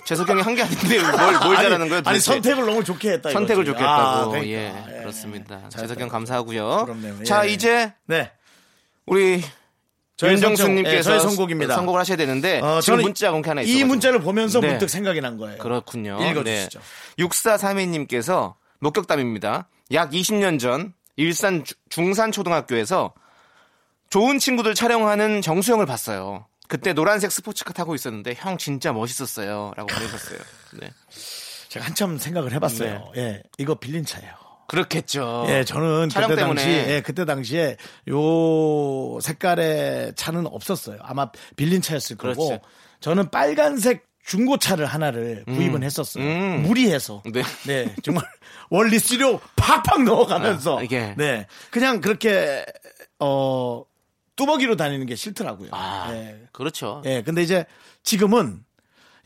[0.06, 2.02] 재석 형이 한 게 아닌데 뭘, 뭘 잘하는 거예요?
[2.04, 2.20] 아니?
[2.20, 3.30] 선택을 너무 좋게 했다.
[3.30, 3.72] 선택을 이거지.
[3.72, 4.00] 좋게 했다고.
[4.02, 4.46] 아, 그러니까.
[4.52, 5.00] 예, 예.
[5.00, 5.56] 그렇습니다.
[5.68, 5.78] 잘했다.
[5.78, 6.84] 재석 형 감사하고요.
[6.86, 7.24] 그럼요.
[7.24, 7.52] 자, 예.
[7.52, 8.30] 이제 네.
[9.06, 9.42] 우리
[10.22, 11.74] 윤정수님께서 예, 저희 선곡입니다.
[11.76, 13.88] 선곡을 하셔야 되는데 어, 지금 문자 공개 하나 이 있어가지고.
[13.88, 14.68] 문자를 보면서 네.
[14.68, 15.58] 문득 생각이 난 거예요.
[15.58, 16.18] 그렇군요.
[16.22, 16.78] 읽어주시죠.
[17.16, 17.24] 네.
[17.24, 19.68] 6432님께서 목격담입니다.
[19.92, 23.12] 약 20년 전 일산 주- 중산초등학교에서
[24.08, 26.46] 좋은 친구들 촬영하는 정수영을 봤어요.
[26.68, 29.72] 그때 노란색 스포츠카 타고 있었는데 형 진짜 멋있었어요.
[29.76, 30.38] 라고 보내셨어요.
[30.80, 30.90] 네.
[31.68, 33.12] 제가 한참 생각을 해봤어요.
[33.16, 34.32] 예, 이거 빌린 차예요.
[34.68, 35.46] 그렇겠죠.
[35.48, 36.08] 예, 저는 어.
[36.08, 36.62] 촬영 그때 때문에.
[36.62, 37.76] 당시, 예, 그때 당시에
[38.08, 40.98] 요 색깔의 차는 없었어요.
[41.02, 42.62] 아마 빌린 차였을 거고, 그렇지.
[43.00, 46.22] 저는 빨간색 중고차를 하나를 구입은 했었어요.
[46.24, 46.62] 음.
[46.62, 47.22] 무리해서.
[47.32, 47.42] 네.
[47.66, 48.24] 네, 정말
[48.70, 50.78] 원리스료 팍팍 넣어가면서.
[50.78, 51.14] 아, 이게.
[51.16, 51.46] 네.
[51.70, 52.64] 그냥 그렇게,
[53.18, 53.84] 어,
[54.36, 55.70] 뚜벅이로 다니는 게 싫더라고요.
[55.72, 56.46] 아, 네.
[56.52, 57.02] 그렇죠.
[57.04, 57.66] 예, 근데 이제
[58.02, 58.64] 지금은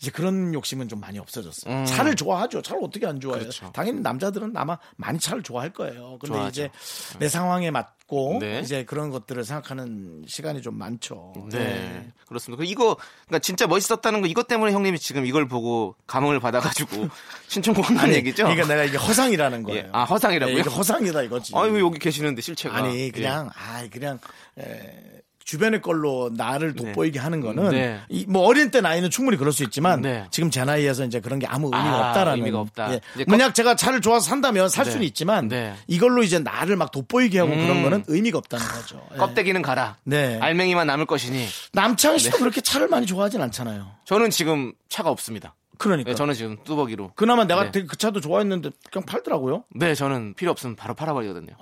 [0.01, 1.73] 이제 그런 욕심은 좀 많이 없어졌어요.
[1.73, 1.85] 음.
[1.87, 2.63] 차를 좋아하죠.
[2.63, 3.41] 차를 어떻게 안 좋아해요?
[3.45, 3.71] 그렇죠.
[3.73, 6.19] 당연히 남자들은 아마 많이 차를 좋아할 거예요.
[6.21, 6.49] 근데 좋아하죠.
[6.51, 6.71] 이제
[7.19, 8.61] 내 상황에 맞 고 네.
[8.61, 11.33] 이제 그런 것들을 생각하는 시간이 좀 많죠.
[11.51, 12.13] 네.
[12.29, 12.63] 그렇습니다.
[12.63, 17.09] 그 이거, 그러니까 진짜 멋있었다는 거 이것 때문에 형님이 지금 이걸 보고 감흥을 받아 가지고
[17.49, 18.45] 신청곡 한 얘기죠?
[18.45, 19.85] 그러니까 내가 이게 허상이라는 거예요.
[19.85, 19.89] 예.
[19.93, 20.55] 아, 허상이라고요?
[20.55, 21.53] 네, 이게 허상이다 이거지.
[21.57, 22.77] 아니, 왜 여기 계시는데, 실체가.
[22.77, 24.19] 아니 그냥 아 그냥
[24.59, 28.01] 에, 주변의 걸로 나를 돋보이게 하는 거는 네.
[28.09, 30.27] 이, 뭐 어린 때 나이는 충분히 그럴 수 있지만 네.
[30.31, 32.95] 지금 제 나이에서 이제 그런 게 아무 의미가 아, 없다라는 의미가 없다.
[32.95, 33.01] 예.
[33.29, 34.91] 만약 제가 차를 좋아서 산다면 살 네.
[34.91, 35.75] 수는 있지만 네.
[35.87, 37.83] 이걸로 이제 나를 막 돋보이게 하고 그런 음.
[37.83, 39.07] 거는 의미가 없다는 거죠.
[39.13, 39.19] 예.
[39.19, 39.97] 껍데기는 가라.
[40.05, 40.39] 네.
[40.41, 41.47] 알맹이만 남을 것이니.
[41.73, 43.87] 남창희 씨도 그렇게 차를 많이 좋아하진 않잖아요.
[44.07, 45.55] 저는 지금 차가 없습니다.
[45.77, 47.13] 그러니까 네, 저는 지금 뚜벅이로.
[47.17, 47.71] 그나마 내가 네.
[47.73, 49.65] 되게 그 차도 좋아했는데 그냥 팔더라고요.
[49.75, 51.55] 네, 저는 필요 없으면 바로 팔아버리거든요.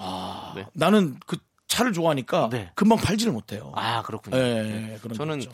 [0.54, 0.66] 네.
[0.74, 1.38] 나는 그
[1.72, 2.70] 차를 좋아하니까 네.
[2.74, 3.72] 금방 팔지를 못해요.
[3.74, 4.36] 아, 그렇군요.
[4.36, 4.92] 예, 네.
[5.08, 5.46] 예, 저는 거.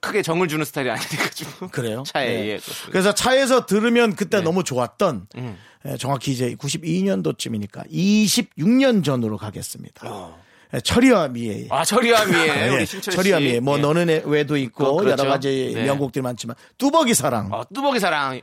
[0.00, 1.24] 크게 정을 주는 스타일이 아니니까
[1.72, 2.02] 그래요?
[2.06, 2.48] 차에, 네.
[2.50, 2.60] 예.
[2.90, 4.42] 그래서 차에서 들으면 그때 네.
[4.44, 5.58] 너무 좋았던 음.
[5.86, 10.30] 예, 정확히 이제 92년도쯤이니까 26년 전으로 가겠습니다.
[10.74, 11.82] 예, 철이와 미에 아.
[11.92, 13.16] 예, 우리 신철 씨.
[13.16, 13.82] 철이와 미에 뭐 예.
[13.82, 15.22] 너는 애- 외도 있고 그, 그렇죠.
[15.22, 15.84] 여러 가지 네.
[15.84, 18.40] 명곡들이 많지만 뚜벅이 사랑 어, 뚜벅이 사랑.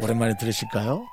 [0.00, 1.06] 오랜만에 들으실까요?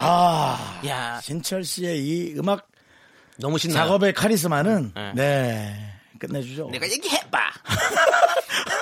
[0.00, 2.66] 아, 야, 신철 씨의 이 음악
[3.36, 3.84] 너무 신나요.
[3.84, 5.12] 작업의 카리스마는 네.
[5.14, 6.68] 네, 끝내주죠.
[6.70, 7.38] 내가 얘기해봐.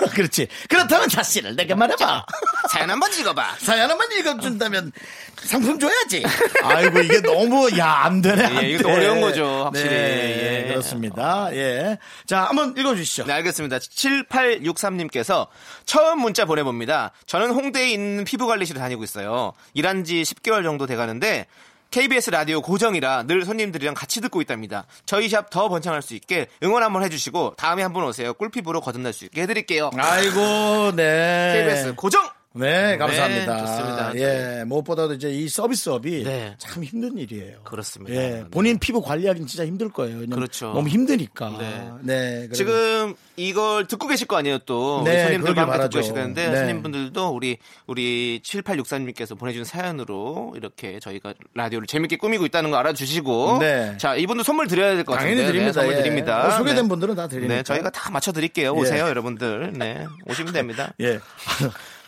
[0.15, 0.47] 그렇지.
[0.69, 2.25] 그렇다면 자씨를 내게 말해봐.
[2.71, 3.57] 사연 한번 읽어봐.
[3.59, 4.93] 사연 한번 읽어준다면
[5.37, 6.25] 상품 줘야지.
[6.63, 8.45] 아이고 이게 너무 야 안 되네.
[8.45, 8.95] 안 예, 이것도 돼.
[8.95, 9.89] 어려운 거죠, 확실히.
[9.91, 10.69] 네, 예.
[10.69, 11.49] 그렇습니다.
[11.53, 11.99] 예.
[12.27, 13.25] 자 한번 읽어주시죠.
[13.25, 13.79] 네, 알겠습니다.
[13.79, 15.49] 7863님께서
[15.85, 17.13] 처음 문자 보내봅니다.
[17.27, 19.53] 저는 홍대에 있는 피부관리실에 다니고 있어요.
[19.75, 21.47] 일한 지 10개월 정도 돼가는데
[21.91, 24.85] KBS 라디오 고정이라 늘 손님들이랑 같이 듣고 있답니다.
[25.07, 28.35] 저희 샵 더 번창할 수 있게 응원 한번 해주시고 다음에 한번 오세요.
[28.35, 29.91] 꿀피부로 거듭날 수 있게 해드릴게요.
[29.97, 31.65] 아이고 네.
[31.67, 32.38] KBS 고정!
[32.55, 33.55] 네, 감사합니다.
[33.55, 34.13] 네, 좋습니다.
[34.17, 36.55] 예, 무엇보다도 이제 이 서비스업이 네.
[36.59, 37.59] 참 힘든 일이에요.
[37.63, 38.13] 그렇습니다.
[38.17, 38.45] 예, 네.
[38.51, 40.27] 본인 피부 관리하기는 진짜 힘들 거예요.
[40.29, 40.73] 그렇죠.
[40.73, 41.57] 너무 힘드니까.
[41.59, 41.91] 네.
[42.03, 42.49] 네.
[42.55, 45.89] 지금 이걸 듣고 계실 거 아니에요 또 네, 손님들과 함께 듣고.
[46.01, 46.57] 계시는데 네.
[46.57, 53.59] 손님분들도 우리 우리 7863님께서 보내준 사연으로 이렇게 저희가 라디오를 재밌게 꾸미고 있다는 거 알아 주시고
[53.61, 53.95] 네.
[53.99, 55.73] 자 이분도 선물 드려야 될 것 같은데 당연히 드립니다.
[55.73, 56.03] 네, 선물 예.
[56.03, 56.89] 드립니다 뭐 소개된 네.
[56.89, 57.55] 분들은 다 드리니까.
[57.55, 58.81] 네 저희가 다 맞춰 드릴게요 예.
[58.81, 61.21] 오세요 여러분들 네 오시면 됩니다 예.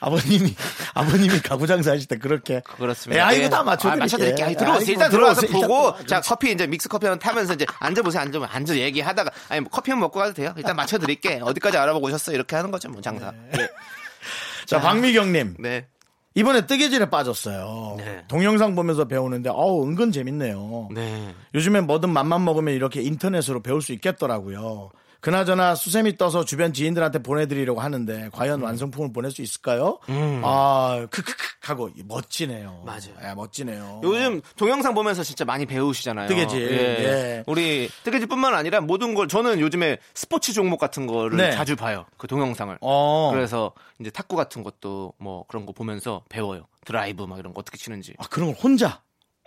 [0.00, 0.54] 아버님이
[0.94, 3.20] 아버님이 가구 장사하실 때 그렇게 그렇습니다.
[3.22, 3.48] 예, 아, 이거 예.
[3.48, 4.46] 다 맞춰 아, 맞춰드릴게요.
[4.46, 4.58] 드릴게요.
[4.58, 4.80] 들어오세요.
[4.80, 5.68] 아이고, 일단 들어와서 들어오세요.
[5.68, 8.22] 보고, 일단 자, 커피 이제 믹스 커피 한번 타면서 이제 앉아보세요.
[8.22, 10.54] 앉으면 앉아 얘기하다가, 아니, 뭐 커피 한 먹고 가도 돼요.
[10.56, 11.40] 일단 맞춰드릴게.
[11.42, 12.34] 어디까지 알아보고 오셨어요?
[12.34, 13.32] 이렇게 하는 거죠, 뭐, 장사.
[13.52, 13.68] 네.
[14.66, 15.56] 자, 박미경님.
[15.58, 15.86] 네.
[16.34, 17.96] 이번에 뜨개질에 빠졌어요.
[17.98, 18.24] 네.
[18.28, 20.88] 동영상 보면서 배우는데, 어우, 은근 재밌네요.
[20.94, 21.34] 네.
[21.54, 24.90] 요즘엔 뭐든 맘만 먹으면 이렇게 인터넷으로 배울 수 있겠더라고요.
[25.20, 28.30] 그나저나 수세미 떠서 주변 지인들한테 보내드리려고 하는데, 음.
[28.32, 29.98] 과연 완성품을 보낼 수 있을까요?
[30.42, 32.82] 아, 크크크 하고, 멋지네요.
[32.84, 33.14] 맞아요.
[33.22, 34.00] 예, 멋지네요.
[34.02, 36.28] 요즘 동영상 보면서 진짜 많이 배우시잖아요.
[36.28, 37.44] 뜨개질, 예.
[37.46, 41.52] 우리 뜨개질뿐만 아니라 모든 걸 저는 요즘에 스포츠 종목 같은 거를 네.
[41.52, 42.06] 자주 봐요.
[42.16, 42.78] 그 동영상을.
[42.80, 43.30] 어.
[43.32, 46.64] 그래서 이제 탁구 같은 것도 뭐 그런 거 보면서 배워요.
[46.84, 48.14] 드라이브 막 이런 거 어떻게 치는지.
[48.18, 49.02] 아, 그런 걸 혼자?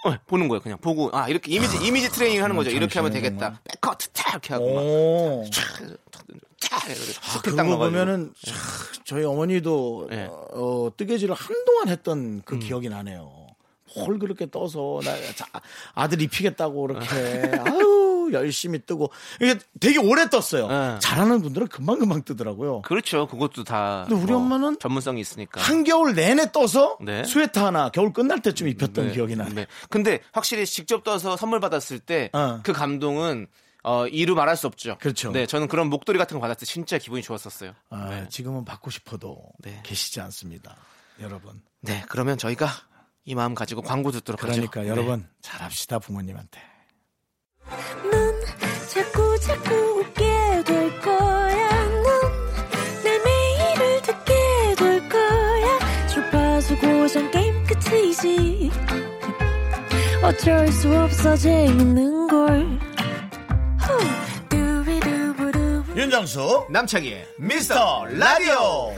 [0.05, 0.61] 어, 보는 거예요.
[0.61, 2.69] 그냥 보고 아 이렇게 이미지 이미지 트레이닝 하는 거죠.
[2.69, 3.61] 참 이렇게 하면 되겠다.
[3.63, 5.45] 백커트 탁 이렇게 하고.
[5.53, 6.83] 탁
[7.33, 7.77] 아, 그거.
[7.77, 8.55] 보면은 참,
[9.05, 10.25] 저희 어머니도 네.
[10.25, 13.42] 어, 어, 뜨개질을 한동안 했던 그 기억이 나네요.
[13.95, 15.45] 뭘 그렇게 떠서 나 자,
[15.93, 17.05] 아들 입히겠다고 그렇게
[17.65, 20.67] 아유 열심히 뜨고 이게 되게 오래 떴어요.
[20.67, 20.97] 네.
[20.99, 22.81] 잘하는 분들은 금방 금방 뜨더라고요.
[22.81, 23.27] 그렇죠.
[23.27, 24.05] 그것도 다.
[24.07, 25.61] 근데 우리 뭐 엄마는 전문성이 있으니까.
[25.61, 27.23] 한겨울 내내 떠서 네.
[27.23, 29.49] 스웨터 하나 겨울 끝날 때쯤 입혔던 네, 기억이 나요.
[29.53, 29.67] 네.
[29.89, 32.61] 근데 확실히 직접 떠서 선물 받았을 때그 어.
[32.63, 33.47] 감동은
[33.83, 34.97] 어, 이루 말할 수 없죠.
[34.99, 35.31] 그렇죠.
[35.31, 37.73] 네, 저는 그런 목도리 같은 거 받았을 때 진짜 기분이 좋았었어요.
[37.89, 39.81] 아, 지금은 받고 싶어도 네.
[39.83, 40.77] 계시지 않습니다,
[41.19, 41.61] 여러분.
[41.81, 42.69] 네, 그러면 저희가
[43.25, 44.71] 이 마음 가지고 광고 듣도록 그러니까 하죠.
[44.71, 44.89] 그러니까 네.
[44.89, 45.25] 여러분 네.
[45.41, 46.59] 잘합시다 부모님한테.
[48.93, 51.85] 자꾸 자꾸 웃게 될 거야.
[51.89, 56.07] 넌내 매일을 듣게 될 거야.
[56.07, 58.71] 주파수 고정 게임 끝이지.
[60.21, 62.79] 어쩔 수 없어 재밌는 걸.
[65.95, 68.93] 윤정수 남창희 미스터 라디오.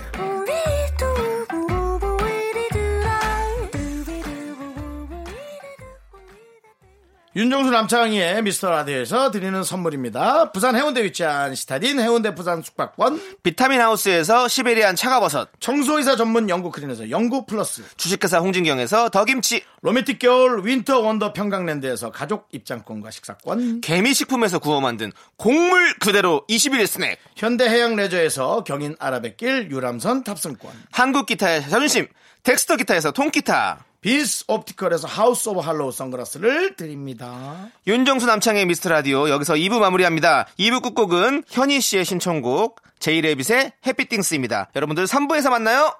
[7.38, 10.54] 윤정수 남창희의 미스터 라디오에서 드리는 선물입니다.
[10.54, 17.10] 부산 해운대 위치한 시타딘 해운대 부산 숙박권, 비타민 하우스에서 시베리안 차가버섯, 청소이사 전문 영국 크린에서
[17.10, 24.80] 영국 플러스, 주식회사 홍진경에서 더김치, 로맨틱 겨울 윈터 원더 평강랜드에서 가족 입장권과 식사권, 개미식품에서 구워
[24.80, 32.08] 만든 곡물 그대로 21일 스낵, 현대해양 레저에서 경인 아라뱃길 유람선 탑승권, 한국 기타의 자존심,
[32.44, 37.70] 덱스터 기타에서 통기타, 비스 옵티컬에서 하우스 오브 할로우 선글라스를 드립니다.
[37.88, 40.46] 윤정수 남창희의 미스터 라디오 여기서 2부 마무리합니다.
[40.60, 44.70] 2부 끝곡은 현희 씨의 신청곡 제이레빗의 Happy Things입니다.
[44.76, 45.92] 여러분들 3부에서 만나요.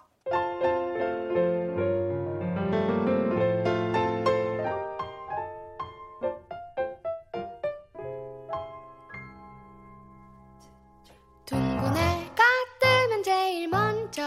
[11.48, 12.44] 둥근 애가
[12.80, 14.22] 뜨면 제일 먼저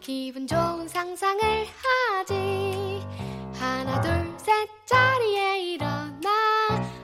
[0.00, 1.40] 기분 좋은 상상을
[2.18, 2.85] 하지
[4.00, 6.28] 둘 셋 자리에 일어나.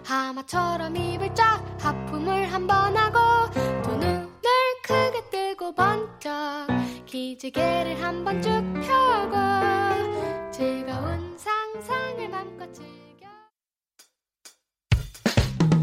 [0.04, 3.50] 하마처럼 입을 쫙 하품을 한 번 하고
[3.82, 4.28] 두 눈을
[4.84, 6.30] 크게 뜨고 번쩍
[7.06, 8.50] 기지개를 한 번 쭉
[8.86, 13.26] 펴고 즐거운 상상을 맘껏 즐겨.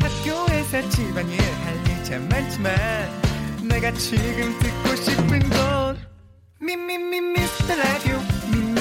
[0.02, 2.76] 학교에서 집안일 할 일 참 많지만
[3.68, 5.98] 내가 지금 듣고 싶은 건
[6.60, 8.18] 미미미 미스터 라디오
[8.52, 8.79] 미미미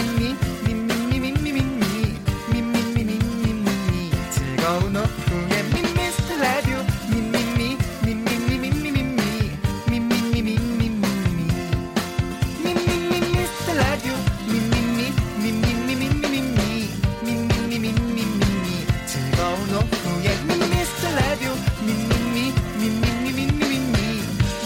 [4.68, 5.62] 즐거운 오후에
[5.94, 6.76] 미스터 라디오
[7.11, 10.90] 미미미 미미미 미미미 미 미미 미미미
[12.62, 14.12] 미미 미 미스터 라디오
[14.46, 16.90] 미미미 미미미 미미미
[17.22, 18.66] 미미미 미미미
[19.07, 21.48] 즐거운 오후에 미스터 라디오
[21.81, 23.72] 미미미 미미미 미미미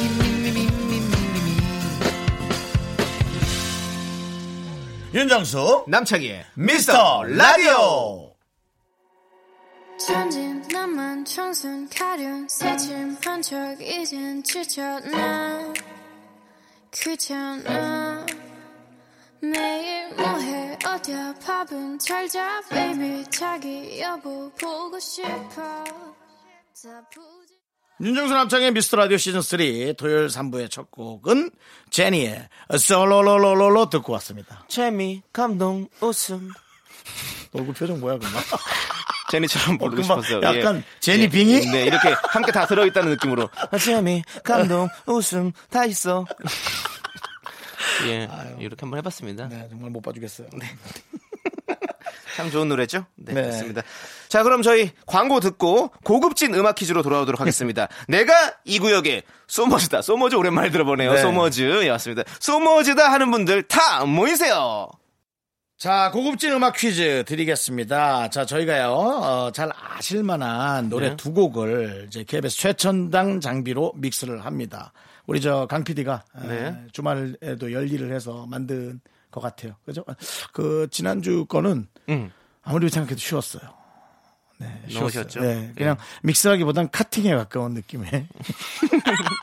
[0.00, 1.48] 미미미 미미미
[5.14, 8.21] 윤정수 남창희의 미스터 라디오
[11.24, 15.72] 청순 가련 새침 한 척 이젠 지쳤나
[16.92, 18.26] 귀찮아
[19.40, 25.85] 매일 뭐해 어디야 밥은 잘자 baby 자기 여보 보고 싶어
[28.00, 29.58] 윤정수 남창의 미스터 라디오 시즌 3
[29.96, 31.50] 토요일 3부의 첫 곡은
[31.90, 34.64] 제니의 솔로로로로로 듣고 왔습니다.
[34.68, 36.50] 재미, 감동, 웃음.
[37.52, 38.32] 얼굴 표정 뭐야 그만?
[39.32, 40.58] 제니처럼 부르고 금방 싶었어요.
[40.58, 41.00] 약간 예.
[41.00, 41.28] 제니 예.
[41.28, 41.70] 빙이?
[41.70, 43.48] 네, 이렇게 함께 다 들어있다는 느낌으로.
[43.70, 46.26] 아, 재미, 감동, 웃음, 다 있어.
[48.08, 49.48] 예, 이렇게 한번 해봤습니다.
[49.48, 50.48] 네, 정말 못 봐주겠어요.
[52.36, 53.06] 참 좋은 노래죠?
[53.16, 53.42] 네, 네.
[53.42, 53.82] 그렇습니다.
[54.28, 57.88] 자, 그럼 저희 광고 듣고 고급진 음악 퀴즈로 돌아오도록 하겠습니다.
[58.08, 60.02] 내가 이 구역의 소머즈다.
[60.02, 61.12] 소머즈 오랜만에 들어보네요.
[61.12, 61.20] 네.
[61.20, 61.84] 소머즈.
[61.84, 62.22] 예, 맞습니다.
[62.40, 64.88] 소머즈다 하는 분들 다 모이세요.
[65.82, 68.30] 자, 고급진 음악 퀴즈 드리겠습니다.
[68.30, 71.16] 자, 저희가요, 어, 잘 아실만한 노래 네.
[71.16, 74.92] 두 곡을 이제 KBS 최첨당 장비로 믹스를 합니다.
[75.26, 76.86] 우리 저 강 PD가 네.
[76.92, 79.00] 주말에도 열일을 해서 만든
[79.32, 79.74] 것 같아요.
[79.84, 80.04] 그죠?
[80.52, 82.30] 그, 지난주 거는 음.
[82.62, 83.62] 아무리 생각해도 쉬웠어요.
[84.58, 85.24] 네, 쉬웠어요.
[85.42, 88.08] 네, 그냥 믹스하기보단 카팅에 가까운 느낌의.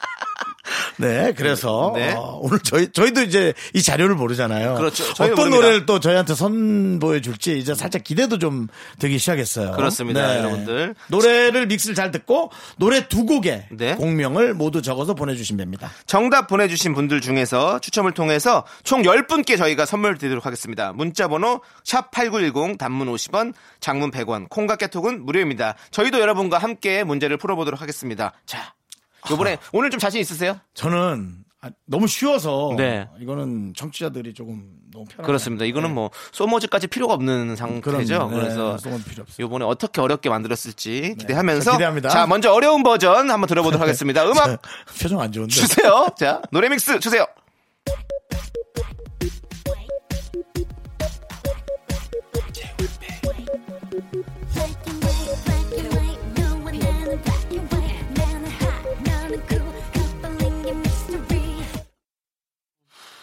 [1.00, 2.14] 네, 그래서 네.
[2.14, 4.76] 어, 오늘 저희 저희도 이제 이 자료를 모르잖아요.
[4.76, 5.06] 그렇죠.
[5.12, 5.56] 어떤 모릅니다.
[5.56, 8.68] 노래를 또 저희한테 선보여 줄지 이제 살짝 기대도 좀
[9.00, 9.72] 되기 시작했어요.
[9.72, 9.76] 네.
[9.76, 10.96] 그렇습니다, 여러분들.
[11.08, 13.96] 노래를 믹스를 잘 듣고 노래 두 곡의 네.
[13.96, 15.90] 공명을 모두 적어서 보내 주시면 됩니다.
[16.06, 20.92] 정답 보내 주신 분들 중에서 추첨을 통해서 총 10분께 저희가 선물 드리도록 하겠습니다.
[20.94, 25.76] 문자 번호 샵8910 단문 50원, 장문 100원, 콩과 깨톡은 무료입니다.
[25.92, 28.34] 저희도 여러분과 함께 문제를 풀어 보도록 하겠습니다.
[28.46, 28.74] 자,
[29.32, 30.60] 요번에 오늘 좀 자신 있으세요?
[30.74, 33.10] 저는 아, 너무 쉬워서 네.
[33.20, 35.26] 이거는 청취자들이 조금 너무 편하네요.
[35.28, 35.66] 그렇습니다.
[35.66, 38.30] 이거는 뭐 소머즈까지 필요가 없는 상태죠.
[38.30, 38.78] 네, 그래서.
[39.40, 42.10] 요번에 어떻게 어렵게 만들었을지 기대하면서 자, 기대합니다.
[42.10, 44.24] 자, 먼저 어려운 버전 한번 들어보도록 하겠습니다.
[44.30, 44.62] 음악
[45.02, 45.54] 표정 안 좋은데.
[45.54, 46.08] 주세요.
[46.18, 47.26] 자, 노래 믹스 주세요.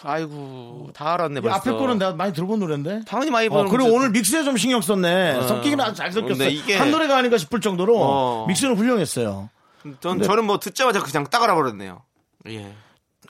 [0.07, 1.57] 아이고, 다 알았네 이 벌써.
[1.57, 3.01] 앞에 거는 내가 많이 들어본 노래인데.
[3.07, 3.92] 당연히 많이 어, 보는 그리고.
[3.95, 5.47] 오늘 믹스에 좀 신경 썼네.
[5.49, 6.29] 섞이긴 아주 잘 섞였어요.
[6.38, 8.47] 근데 이게- 한 노래가 아닌가 싶을 정도로 어.
[8.47, 9.51] 믹스는 훌륭했어요.
[10.01, 12.03] 전, 저는 뭐 듣자마자 그냥 딱 알아버렸네요.
[12.49, 12.73] 예.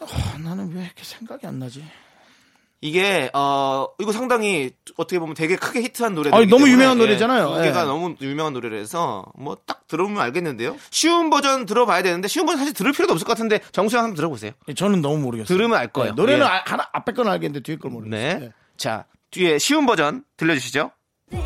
[0.00, 1.82] 아, 나는 왜 이렇게 생각이 안 나지?
[2.82, 6.36] 이게 어 이거 상당히 어떻게 보면 되게 크게 히트한 노래들.
[6.36, 7.54] 아니, 너무 유명한 노래잖아요.
[7.56, 7.84] 두 개가 예.
[7.84, 10.76] 너무 유명한 노래라서 뭐 딱 들어보면 알겠는데요.
[10.90, 14.52] 쉬운 버전 들어봐야 되는데 쉬운 버전 사실 들을 필요도 없을 것 같은데 정수영 한번 들어보세요.
[14.76, 15.56] 저는 너무 모르겠어요.
[15.56, 16.12] 들으면 알 거예요.
[16.14, 16.48] 네, 노래는 예.
[16.50, 18.38] 아- 하나 앞에 건 알겠는데 뒤에 걸 모르겠어요.
[18.40, 18.50] 네.
[18.76, 20.90] 자 뒤에 쉬운 버전 들려주시죠.
[21.30, 21.38] 네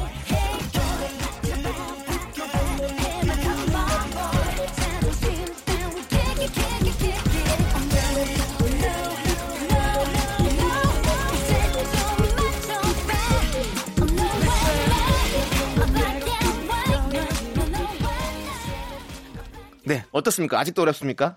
[20.13, 20.59] 어떻습니까?
[20.59, 21.37] 아직도 어렵습니까?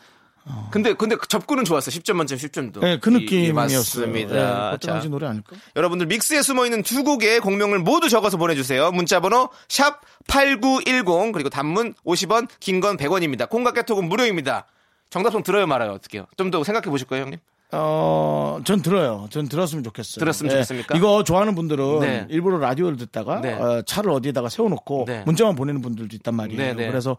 [0.71, 1.91] 근데 근데 그 접근은 좋았어요.
[1.91, 2.81] 10점 만점 10점도.
[2.81, 3.55] 네, 그 느낌이었어요.
[3.55, 4.71] 맞습니다.
[4.73, 5.57] 네, 당시 노래 아닐까?
[5.75, 8.93] 여러분들 믹스에 숨어 있는 두 곡의 공명을 모두 적어서 보내 주세요.
[8.93, 13.49] 문자 번호 샵 #8910 그리고 단문 50원, 긴 건 100원입니다.
[13.49, 14.67] 콩과 깨톡은 무료입니다.
[15.09, 16.27] 정답송 들어요 말아요 어떻게요?
[16.37, 17.39] 좀 더 생각해 보실 거예요, 형님?
[17.77, 19.27] 어, 전 들어요.
[19.31, 20.21] 전 들었으면 좋겠어요.
[20.21, 20.97] 들었으면 예, 좋겠습니까?
[20.97, 22.27] 이거 좋아하는 분들은 네.
[22.31, 23.53] 일부러 라디오를 듣다가 네.
[23.55, 25.23] 어, 차를 어디에다가 세워놓고 네.
[25.27, 26.61] 문자만 보내는 분들도 있단 말이에요.
[26.63, 26.87] 네, 네.
[26.89, 27.17] 그래서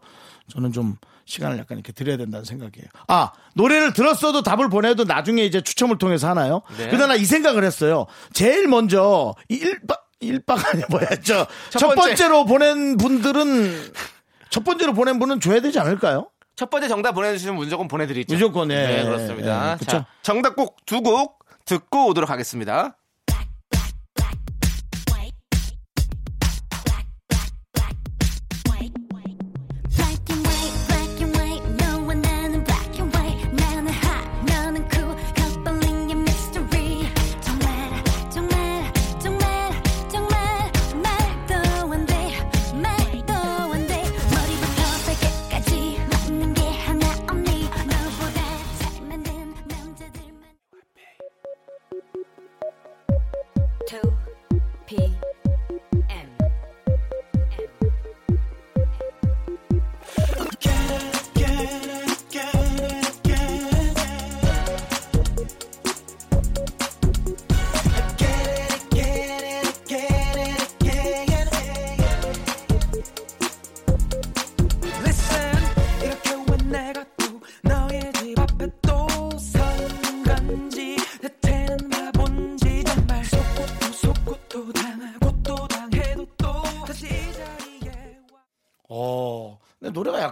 [0.48, 2.86] 저는 좀 시간을 약간 이렇게 드려야 된다는 생각이에요.
[3.08, 6.62] 아, 노래를 들었어도 답을 보내도 나중에 이제 추첨을 통해서 하나요?
[6.78, 6.88] 네.
[6.90, 8.06] 그러나 이 생각을 했어요.
[8.32, 12.02] 제일 먼저 이 일박, 일박 아니 뭐야, 저, 첫 첫 번째.
[12.10, 13.92] 번째로 보낸 분들은
[14.50, 16.28] 첫 번째로 보낸 분은 줘야 되지 않을까요?
[16.56, 18.32] 첫 번째 정답 보내주시면 무조건 보내드리죠.
[18.32, 18.74] 무조건, 예.
[18.74, 19.72] 네, 그렇습니다.
[19.72, 19.90] 예, 그쵸.
[19.90, 22.96] 자, 정답곡 두곡 듣고 오도록 하겠습니다.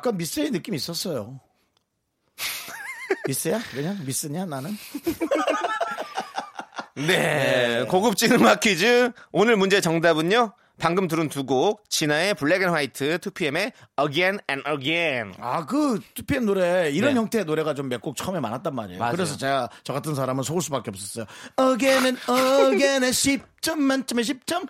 [0.05, 1.41] 약간 미스의 느낌이 있었어요.
[3.27, 3.59] 미스야?
[3.71, 4.77] 그냥 미스냐 나는?
[6.95, 9.11] 네, 고급진 음악 퀴즈.
[9.33, 10.53] 오늘 문제 정답은요.
[10.79, 15.33] 방금 들은 두 곡, 지나의 Black and White, 2PM의 Again and Again.
[15.41, 17.21] 아, 그 2PM 노래 이런 네.
[17.21, 18.99] 형태의 노래가 좀 몇 곡 처음에 많았단 말이에요.
[18.99, 19.13] 맞아요.
[19.15, 21.27] 그래서 제가 저 같은 사람은 속을 수밖에 없었어요.
[21.59, 24.67] Again and Again의 10점 만점에 10점?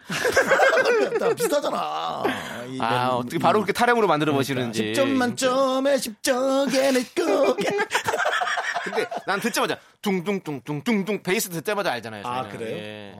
[1.19, 2.23] 다 비슷하잖아.
[2.69, 4.93] 이 아, 멜- 어떻게 바로 그렇게 타령으로 만들어 보시는지.
[4.93, 7.11] 10점 만점에 10점 again and.
[8.85, 12.27] 근데 난 듣자마자 둥둥둥둥둥둥 베이스 듣자마자 알잖아요.
[12.27, 12.59] 아, 저희는.
[12.59, 12.77] 그래요?
[12.77, 13.17] 예.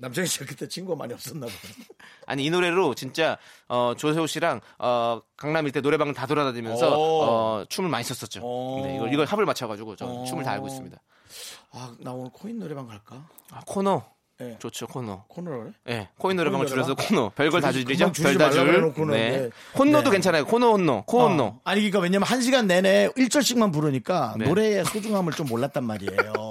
[0.00, 1.74] 남창희 씨가 그때 친구가 많이 없었나 보네.
[2.26, 3.36] 아니 이 노래로 진짜
[3.68, 7.22] 어, 조세호 씨랑 어, 강남 일대 노래방을 다 돌아다니면서 오.
[7.22, 8.40] 어, 춤을 많이 췄었죠.
[8.42, 8.82] 오.
[8.84, 10.24] 네, 이걸, 이걸 합을 맞춰가지고 저 오.
[10.24, 10.96] 춤을 다 알고 있습니다.
[11.72, 13.26] 아, 나 오늘 코인 노래방 갈까?
[13.50, 14.04] 아, 코노
[14.38, 14.56] 네.
[14.60, 15.24] 좋죠 코노.
[15.26, 15.74] 코노를?
[15.88, 16.94] 예, 코인 노래방을 코인 노래방?
[16.96, 17.30] 줄여서 코노.
[17.30, 17.88] 별걸 다 줄이죠.
[17.88, 18.76] 금방 줄이지 별다 말라고 줄.
[18.76, 19.30] 해놓고는, 네.
[19.30, 19.50] 네.
[19.76, 20.16] 혼노도 네.
[20.16, 20.46] 괜찮아요.
[20.46, 21.04] 코노 혼노.
[21.06, 21.42] 코 혼노.
[21.42, 21.60] 어.
[21.64, 24.46] 아니 그러니까 왜냐면 한 시간 내내 1절씩만 부르니까 네.
[24.46, 26.32] 노래의 소중함을 좀 몰랐단 말이에요.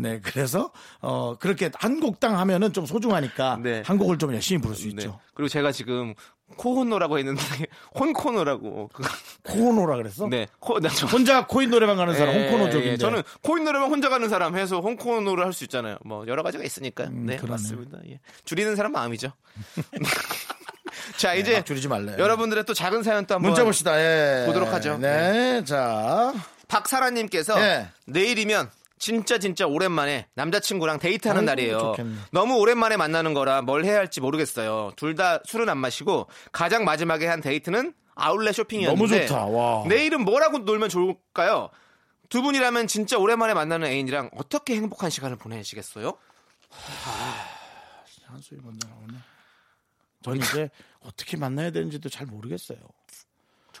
[0.00, 0.70] 네, 그래서
[1.00, 3.82] 어 그렇게 한 곡당 하면은 좀 소중하니까 네.
[3.86, 4.88] 한 곡을 좀 열심히 부를 수 네.
[4.90, 5.20] 있죠.
[5.34, 6.14] 그리고 제가 지금
[6.56, 7.40] 코혼노라고 했는데
[7.98, 8.90] 혼코노라고.
[8.92, 9.02] 그-
[9.44, 10.26] 코노라 그랬어?
[10.28, 10.46] 네.
[10.58, 12.92] 코, 나 저- 혼자 코인 노래방 가는 사람 예, 혼코노족인데.
[12.92, 15.96] 예, 저는 코인 노래방 혼자 가는 사람 해서 혼코노를 할 수 있잖아요.
[16.04, 17.04] 뭐 여러 가지가 있으니까.
[17.04, 17.50] 네, 음, 그러네.
[17.50, 17.98] 맞습니다.
[18.08, 18.18] 예.
[18.44, 19.32] 줄이는 사람 마음이죠.
[21.16, 22.16] 자, 네, 이제 막 줄이지 말래.
[22.18, 23.98] 여러분들의 또 작은 사연 또 한번 문자 봅시다.
[24.00, 24.44] 예.
[24.46, 24.98] 보도록 하죠.
[24.98, 26.32] 네, 자.
[26.68, 27.88] 박사라님께서 네.
[28.06, 28.70] 내일이면
[29.00, 31.78] 진짜 진짜 오랜만에 남자친구랑 데이트하는 날이에요.
[31.78, 32.14] 좋겠네.
[32.32, 34.92] 너무 오랜만에 만나는 거라 뭘 해야 할지 모르겠어요.
[34.96, 39.46] 둘 다 술은 안 마시고 가장 마지막에 한 데이트는 아울렛 쇼핑이었는데 너무 좋다.
[39.46, 39.84] 와.
[39.88, 41.70] 내일은 뭐라고 놀면 좋을까요?
[42.28, 46.16] 두 분이라면 진짜 오랜만에 만나는 애인이랑 어떻게 행복한 시간을 보내시겠어요?
[48.26, 49.14] 한소리 먼저 나오네.
[50.22, 50.70] 저는 이제
[51.00, 52.78] 어떻게 만나야 되는지도 잘 모르겠어요.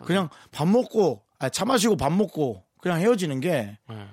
[0.04, 4.08] 그냥 밥 먹고, 아, 차 마시고 밥 먹고 그냥 헤어지는 게, 네.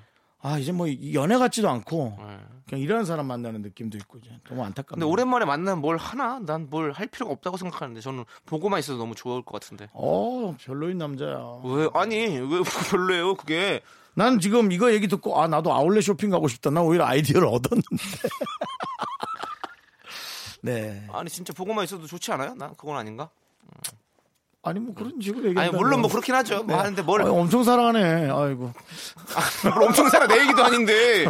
[0.48, 2.38] 아, 이제 뭐 연애 같지도 않고, 네.
[2.70, 5.06] 그냥 이런 사람 만나는 느낌도 있고, 이제 너무 안타깝네요.
[5.06, 6.40] 근데 오랜만에 만나면 뭘 하나?
[6.40, 9.88] 난 뭘 할 필요가 없다고 생각하는데 저는 보고만 있어도 너무 좋을 것 같은데.
[9.94, 11.60] 어, 별로인 남자야.
[11.64, 13.82] 왜 아니 왜 별로예요 그게
[14.14, 16.70] 난 지금 이거 얘기 듣고, 아, 나도 아울렛 쇼핑 가고 싶다.
[16.70, 17.88] 나 오히려 아이디어를 얻었는데.
[20.62, 21.08] 네.
[21.12, 22.56] 아니 진짜 보고만 있어도 좋지 않아요?
[22.56, 23.30] 난 그건 아닌가?
[24.68, 26.64] 아니, 뭐 그런 식으로 얘기 아니 물론 뭐 그렇긴 하죠.
[26.64, 28.30] 뭐 하는데 뭘, 아, 엄청 사랑하네.
[28.30, 28.74] 아이고.
[29.64, 31.26] 뭘 엄청 사랑 내 얘기도 아닌데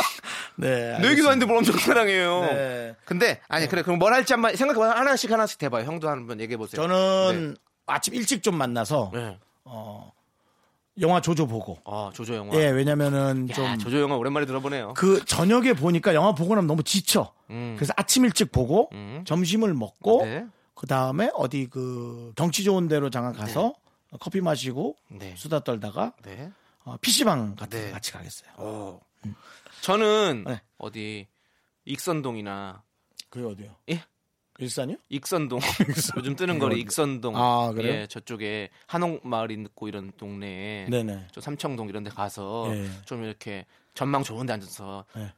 [0.56, 0.98] 네.
[1.00, 2.40] 내 얘기도 아닌데 뭘 엄청 사랑해요.
[2.42, 2.96] 네.
[3.04, 5.84] 근데 아니 그래 그럼 뭘 할지 한번 생각해 봐 하나씩 하나씩 대봐요.
[5.84, 6.80] 형도 한번 얘기해 보세요.
[6.80, 9.38] 저는 아침 일찍 좀 만나서 네.
[11.00, 11.78] 영화 조조 보고.
[11.84, 12.56] 아 조조 영화.
[12.56, 14.94] 예, 왜냐면은 야, 좀 조조 영화 오랜만에 들어보네요.
[14.94, 17.32] 그 저녁에 보니까 영화 보고 나면 너무 지쳐.
[17.50, 17.74] 음.
[17.78, 19.22] 그래서 아침 일찍 보고 음.
[19.26, 20.44] 점심을 먹고 네.
[20.78, 23.74] 그 다음에 어디 그 경치 좋은 데로 장가 가서
[24.20, 25.34] 커피 마시고 네.
[25.36, 26.52] 수다 떨다가 네.
[26.84, 27.86] 어, PC방 같은 네.
[27.86, 28.50] 데 같이 가겠어요.
[28.58, 29.00] 어.
[29.80, 30.62] 저는 네.
[30.78, 31.26] 어디
[31.84, 32.84] 익선동이나
[33.28, 33.74] 그게 어디요?
[33.90, 34.04] 예?
[34.60, 34.98] 일산이요?
[35.08, 35.58] 익선동
[36.16, 37.92] 요즘 뜨는 거리 익선동 아, 그래요?
[38.02, 41.26] 예 저쪽에 한옥 마을 있고 이런 동네에 네네.
[41.32, 42.88] 저 삼청동 이런 데 가서 예.
[43.04, 45.32] 좀 이렇게 전망 좋은 데 앉아서 네.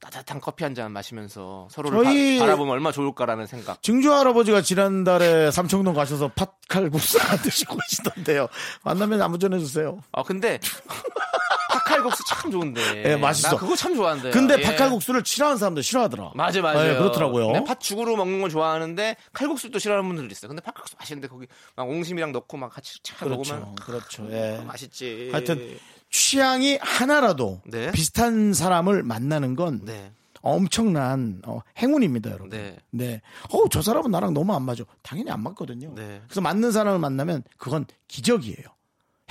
[0.00, 3.82] 따뜻한 커피 한 잔 마시면서 서로를 저희- 바, 라보면 얼마나 좋을까라는 생각.
[3.82, 8.48] 증조 할아버지가 지난달에 삼청동 가셔서 팥칼국수 드시고 오시던데요.
[8.82, 10.00] 만나면 안부 전해 주세요.
[10.12, 10.58] 아 근데
[11.70, 12.80] 팥칼국수 참 좋은데.
[13.12, 13.50] 예, 맛있어.
[13.50, 14.30] 나 그거 참 좋아하는데.
[14.30, 14.62] 근데 예.
[14.62, 16.32] 팥칼국수를 싫어하는 사람들 싫어하더라.
[16.34, 16.92] 맞아 맞아요.
[16.94, 17.50] 예, 그렇더라고요.
[17.52, 20.48] 네, 팥죽으로 먹는 건 좋아하는데 칼국수도 싫어하는 분들 있어요.
[20.48, 21.46] 근데 팥칼국수 맛있는데 거기
[21.76, 23.54] 막 옹심이랑 넣고 막 같이 차 그렇죠.
[23.54, 24.26] 먹으면 그렇죠.
[24.30, 24.62] 예.
[24.66, 25.30] 맛있지.
[25.32, 25.78] 하여튼
[26.10, 27.90] 취향이 하나라도 네.
[27.92, 30.12] 비슷한 사람을 만나는 건 네.
[30.42, 32.50] 엄청난 어, 행운입니다, 여러분.
[32.50, 32.76] 네.
[32.90, 33.20] 네.
[33.50, 34.84] 어우, 저 사람은 나랑 너무 안 맞아.
[35.02, 35.94] 당연히 안 맞거든요.
[35.94, 36.20] 네.
[36.26, 38.66] 그래서 맞는 사람을 만나면 그건 기적이에요.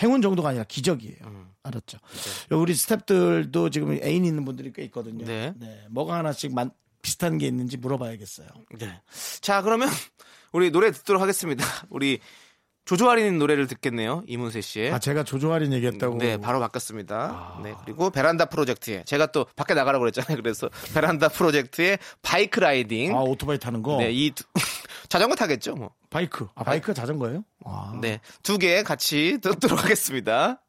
[0.01, 1.17] 행운 정도가 아니라 기적이에요.
[1.25, 1.49] 음.
[1.63, 1.97] 알았죠?
[2.51, 5.25] 우리 스탭들도 지금 애인 있는 분들이 꽤 있거든요.
[5.25, 5.53] 네.
[5.89, 6.71] 뭐가 하나씩 만-
[7.01, 8.47] 비슷한 게 있는지 물어봐야겠어요.
[8.77, 9.01] 네.
[9.41, 9.89] 자, 그러면
[10.51, 11.65] 우리 노래 듣도록 하겠습니다.
[11.89, 12.19] 우리
[12.89, 14.23] 조조할인 노래를 듣겠네요.
[14.25, 14.91] 이문세 씨의.
[14.91, 16.17] 아, 제가 조조할인 얘기했다고.
[16.17, 17.59] 네, 바로 바꿨습니다.
[17.61, 20.35] 네, 그리고 베란다 프로젝트에 제가 또 밖에 나가라고 그랬잖아요.
[20.41, 23.15] 그래서 베란다 프로젝트의 Bike Riding.
[23.15, 23.97] 아, 오토바이 타는 거?
[23.97, 24.43] 네, 이 두-
[25.07, 25.91] 자전거 타겠죠, 뭐.
[26.09, 26.47] 바이크.
[26.55, 27.43] 아, 바이크가 자전거예요?
[27.63, 27.95] 아.
[28.01, 30.59] 네, 두 개 같이 듣도록 하겠습니다.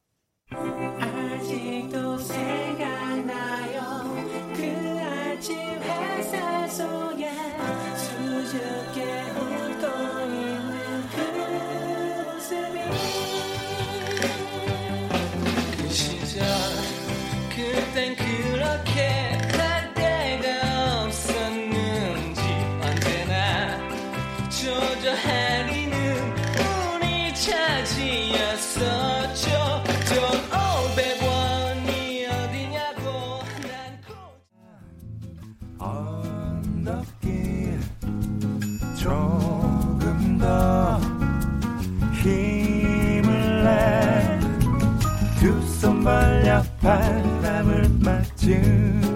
[46.03, 49.11] 벌려 바람을 맞을까?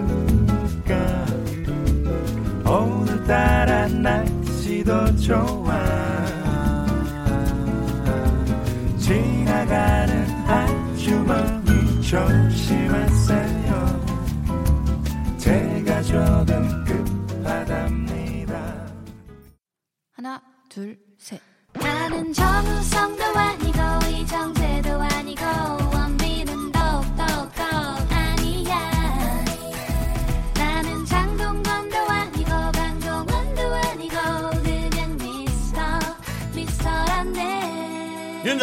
[2.69, 5.85] 오늘따라 날씨도 좋아.
[8.97, 13.75] 지나가는 아주머니 조심하세요.
[15.37, 18.55] 제가 조금 급하답니다.
[20.13, 21.39] 하나, 둘, 셋.
[21.73, 23.79] 나는 정우성도 아니고
[24.09, 25.45] 이정재도 아니고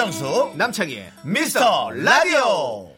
[0.03, 2.92] 윤정수, 남창희의 미스터 라디오.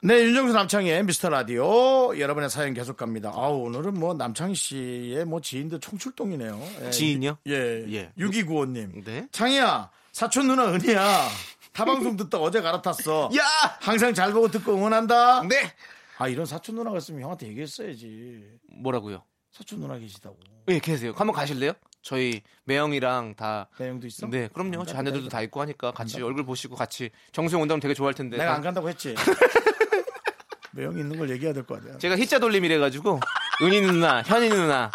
[0.00, 2.18] 네, 윤정수 남창희의 미스터 라디오.
[2.18, 3.30] 여러분의 사연 계속 갑니다.
[3.34, 6.62] 아 오늘은 뭐 남창희 씨의 뭐 지인들 총출동이네요.
[6.86, 6.90] 예.
[6.90, 7.36] 지인이요?
[7.48, 7.84] 예.
[7.92, 8.10] 예.
[8.16, 9.04] 6295님.
[9.04, 9.28] 네.
[9.32, 11.28] 창희야, 사촌 누나 은희야.
[11.74, 13.28] 타방송 듣다 어제 갈아탔어.
[13.36, 13.42] 야!
[13.82, 15.42] 항상 잘 보고 듣고 응원한다.
[15.42, 15.74] 네.
[16.16, 18.44] 아, 이런 사촌 누나가 있으면 형한테 얘기했어야지.
[18.80, 19.22] 뭐라고요?
[19.52, 20.38] 사촌 누나 계시다고.
[20.68, 21.12] 예, 계세요.
[21.14, 21.72] 한번 가실래요?
[22.06, 23.66] 저희 매형이랑 다.
[23.80, 24.28] 내용도 있어?
[24.28, 24.78] 네, 그럼요.
[24.78, 25.38] 간다, 자녀들도 간다.
[25.38, 28.36] 다 있고 하니까 같이 얼굴 보시고 같이 정수영 온다면 되게 좋아할 텐데.
[28.36, 29.12] 내가 안 간다고 했지.
[30.70, 31.98] 매형이 있는 걸 얘기해야 될거 아니야.
[31.98, 33.18] 제가 히자 돌림이래 가지고
[33.60, 34.92] 은희 누나, 현희 누나,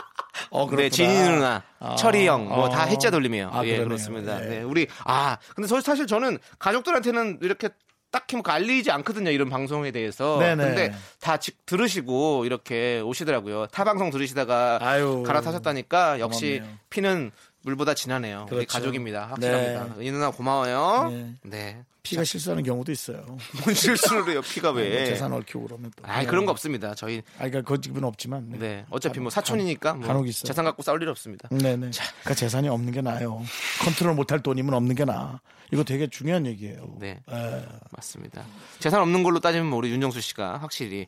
[0.51, 0.81] 어, 그렇구나.
[0.83, 2.85] 네, 진희 누나, 아, 철이 형, 뭐다 어.
[2.85, 3.49] 해자 돌림이에요.
[3.51, 3.87] 아, 예, 그러네요.
[3.89, 4.45] 그렇습니다.
[4.45, 4.47] 예.
[4.47, 7.67] 네, 우리 아, 근데 저 사실 저는 가족들한테는 이렇게
[8.11, 9.31] 딱히 뭐 알리지 않거든요.
[9.31, 10.37] 이런 방송에 대해서.
[10.39, 10.63] 네네.
[10.63, 13.67] 근데 다 지- 들으시고 이렇게 오시더라고요.
[13.67, 15.23] 타 방송 들으시다가 아유.
[15.25, 16.77] 갈아타셨다니까 역시 고맙네요.
[16.89, 17.31] 피는
[17.63, 18.47] 물보다 진하네요.
[18.47, 18.73] 우리 그렇죠.
[18.73, 19.27] 가족입니다.
[19.27, 19.83] 확실합니다.
[19.95, 19.99] 네.
[19.99, 21.09] 은희 누나 고마워요.
[21.11, 21.35] 네.
[21.43, 21.83] 네.
[22.03, 23.23] 피가 실수하는 경우도 있어요.
[23.63, 24.89] 뭔 실수를 해요, 피가 왜.
[24.97, 26.03] 뭐 재산 얽히고 그러면 또.
[26.05, 26.95] 아 그런 거 없습니다.
[26.95, 28.49] 저희 아, 그러니까 그 집은 없지만.
[28.49, 28.57] 네.
[28.57, 30.47] 네 어차피 뭐 사촌이니까 뭐 간혹 있어요.
[30.47, 31.47] 재산 갖고 싸울 일 없습니다.
[31.49, 31.91] 네네.
[31.91, 33.43] 그러니까 재산이 없는 게 나아요.
[33.83, 35.39] 컨트롤 못할 돈이면 없는 게 나아.
[35.71, 36.95] 이거 되게 중요한 얘기예요.
[36.99, 37.21] 네.
[37.29, 38.45] 에, 맞습니다.
[38.79, 41.07] 재산 없는 걸로 따지면 뭐 우리 윤정수 씨가 확실히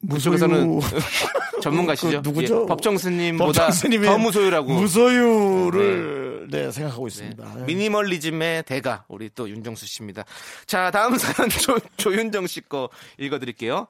[0.00, 0.32] 무소유.
[0.34, 0.80] 그쪽에서는
[1.62, 2.22] 전문가시죠.
[2.22, 2.62] 그 누구죠?
[2.62, 4.72] 예, 법정스님보다 더 무소유라고.
[4.72, 7.54] 무소유를 네, 생각하고 있습니다.
[7.60, 7.62] 예.
[7.64, 10.24] 미니멀리즘의 대가 우리 또 윤정수 씨입니다.
[10.66, 12.88] 자 다음 사연 조, 조윤정 씨 거
[13.18, 13.86] 읽어드릴게요.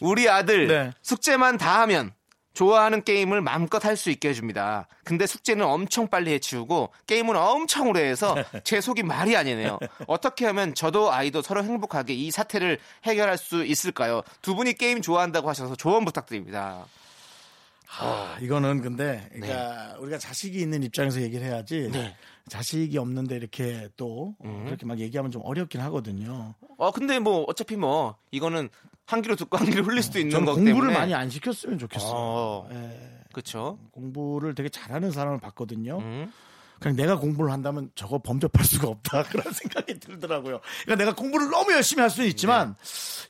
[0.00, 0.90] 우리 아들 네.
[1.02, 2.12] 숙제만 다 하면
[2.56, 4.88] 좋아하는 게임을 마음껏 할 수 있게 해줍니다.
[5.04, 8.34] 근데 숙제는 엄청 빨리 해치우고 게임은 엄청 오래 해서
[8.64, 9.78] 제 속이 말이 아니네요.
[10.06, 14.22] 어떻게 하면 저도 아이도 서로 행복하게 이 사태를 해결할 수 있을까요?
[14.42, 16.86] 두 분이 게임 좋아한다고 하셔서 조언 부탁드립니다.
[17.98, 21.88] 아, 이거는 근데 그러니까 우리가 자식이 있는 입장에서 얘기를 해야지.
[21.92, 22.14] 네.
[22.48, 24.64] 자식이 없는데 이렇게 또 음.
[24.64, 26.54] 그렇게 막 얘기하면 좀 어렵긴 하거든요.
[26.78, 28.68] 어 근데 뭐 어차피 뭐 이거는
[29.06, 32.12] 한 귀로 듣고 한 귀로 흘릴 수도 있는 거기 공부를 때문에 많이 안 시켰으면 좋겠어요.
[32.14, 32.68] 어.
[32.72, 33.78] 예, 그렇죠.
[33.92, 35.98] 공부를 되게 잘하는 사람을 봤거든요.
[35.98, 36.32] 음.
[36.80, 40.60] 그냥 내가 공부를 한다면 저거 범접할 수가 없다 그런 생각이 들더라고요.
[40.84, 42.76] 그러니까 내가 공부를 너무 열심히 할 수는 있지만,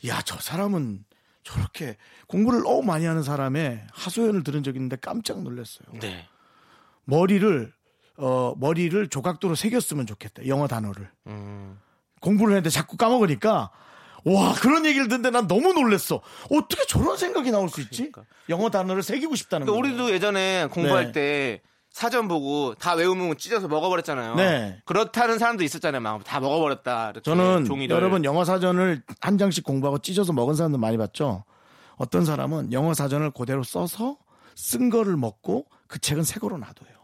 [0.00, 0.08] 네.
[0.08, 1.04] 야저 사람은
[1.44, 1.96] 저렇게
[2.26, 5.86] 공부를 너무 많이 하는 사람의 하소연을 들은 적이 있는데 깜짝 놀랐어요.
[6.00, 6.26] 네.
[7.04, 7.72] 머리를
[8.18, 10.46] 어 머리를 조각도로 새겼으면 좋겠다.
[10.46, 11.78] 영어 단어를 음.
[12.20, 13.70] 공부를 했는데 자꾸 까먹으니까.
[14.28, 16.20] 와 그런 얘기를 듣는데 난 너무 놀랬어.
[16.50, 18.10] 어떻게 저런 생각이 나올 수 있지?
[18.48, 19.72] 영어 단어를 새기고 싶다는 거.
[19.72, 21.12] 그러니까 우리도 예전에 공부할 네.
[21.12, 24.34] 때 사전 보고 다 외우면 찢어서 먹어버렸잖아요.
[24.34, 24.80] 네.
[24.84, 26.00] 그렇다는 사람도 있었잖아요.
[26.00, 27.12] 막 다 먹어버렸다.
[27.22, 27.94] 저는 종이를.
[27.94, 31.44] 여러분 영어 사전을 한 장씩 공부하고 찢어서 먹은 사람도 많이 봤죠.
[31.96, 34.16] 어떤 사람은 영어 사전을 그대로 써서
[34.56, 36.96] 쓴 거를 먹고 그 책은 새 거로 놔둬요.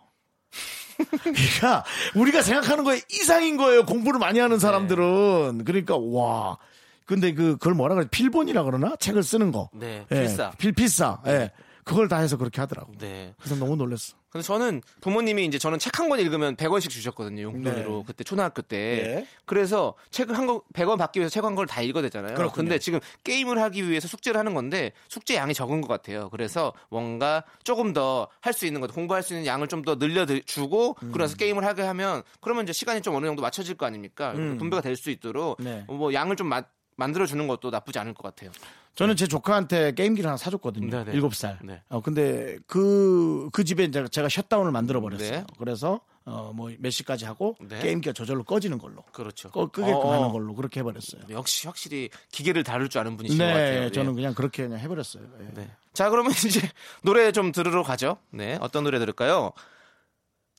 [1.22, 1.84] 그러니까
[2.14, 3.84] 우리가 생각하는 거에 이상인 거예요.
[3.84, 5.64] 공부를 많이 하는 사람들은.
[5.64, 6.59] 그러니까 와.
[7.05, 8.07] 근데 그 그걸 뭐라 그래?
[8.11, 8.97] 필본이라 그러나?
[8.97, 9.68] 책을 쓰는 거.
[9.72, 10.51] 네, 예, 필사.
[10.53, 11.18] 필 필사.
[11.26, 11.51] 예.
[11.85, 12.93] 그걸 다 해서 그렇게 하더라고.
[12.99, 13.35] 네.
[13.39, 14.14] 그래서 너무 놀랐어.
[14.30, 17.43] 근데 저는 부모님이 이제 저는 책 한 권 읽으면 100원씩 주셨거든요.
[17.43, 17.99] 용돈으로.
[17.99, 18.05] 네.
[18.07, 18.76] 그때 초등학교 때.
[19.03, 19.26] 네.
[19.45, 22.35] 그래서 책을 한 권, 100원 받기 위해서 책 한 권을 다 읽어야 되잖아요.
[22.35, 22.55] 그렇군요.
[22.55, 26.30] 근데 지금 게임을 하기 위해서 숙제를 하는 건데 숙제 양이 적은 것 같아요.
[26.30, 30.97] 그래서 뭔가 조금 더 할 수 있는 것, 공부할 수 있는 양을 좀 더 늘려주고
[31.03, 31.12] 음.
[31.12, 34.33] 그래서 게임을 하게 하면 그러면 이제 시간이 좀 어느 정도 맞춰질 거 아닙니까?
[34.37, 34.57] 음.
[34.59, 35.85] 분배가 될 수 있도록 네.
[35.89, 36.62] 뭐 양을 좀 마-
[36.97, 38.51] 만들어주는 것도 나쁘지 않을 것 같아요.
[38.95, 40.90] 저는 제 조카한테 게임기를 하나 사줬거든요.
[40.90, 41.12] 네, 네.
[41.12, 41.59] 일곱 살.
[41.62, 41.82] 네.
[41.88, 45.30] 어, 근데 그, 그 집에 이제 제가 셧다운을 만들어 버렸어요.
[45.30, 45.45] 네.
[45.59, 47.80] 그래서, 어, 뭐 몇 시까지 하고 네.
[47.80, 49.03] 게임기가 저절로 꺼지는 걸로.
[49.12, 49.51] 그렇죠.
[49.51, 51.22] 꺼, 끄게끔 어, 하는 걸로 그렇게 해버렸어요.
[51.30, 53.82] 역시 확실히 기계를 다룰 줄 아는 분이신 것 네, 같아요.
[53.84, 53.90] 예.
[53.90, 55.24] 저는 그냥 그렇게 그냥 해버렸어요.
[55.40, 55.55] 예.
[55.55, 55.70] 네.
[55.95, 56.61] 자, 그러면 이제
[57.03, 58.18] 노래 좀 들으러 가죠.
[58.30, 58.59] 네.
[58.61, 59.53] 어떤 노래 들을까요?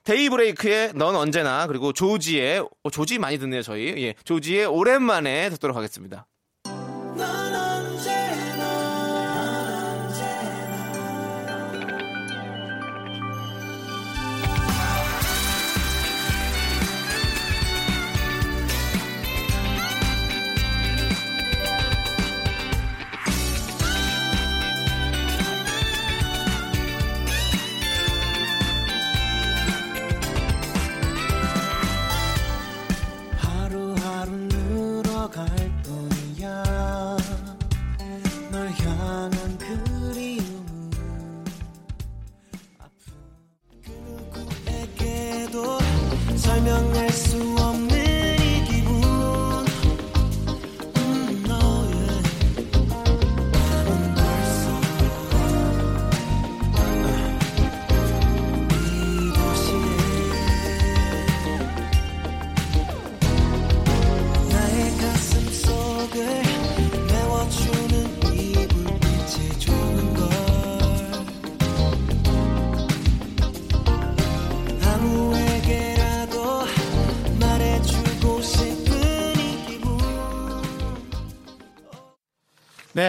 [0.03, 3.87] 데이브레이크의 넌 언제나 그리고 조지의 어, 조지 많이 듣네요, 저희.
[4.03, 4.15] 예.
[4.23, 6.25] 조지의 오랜만에 듣도록 하겠습니다.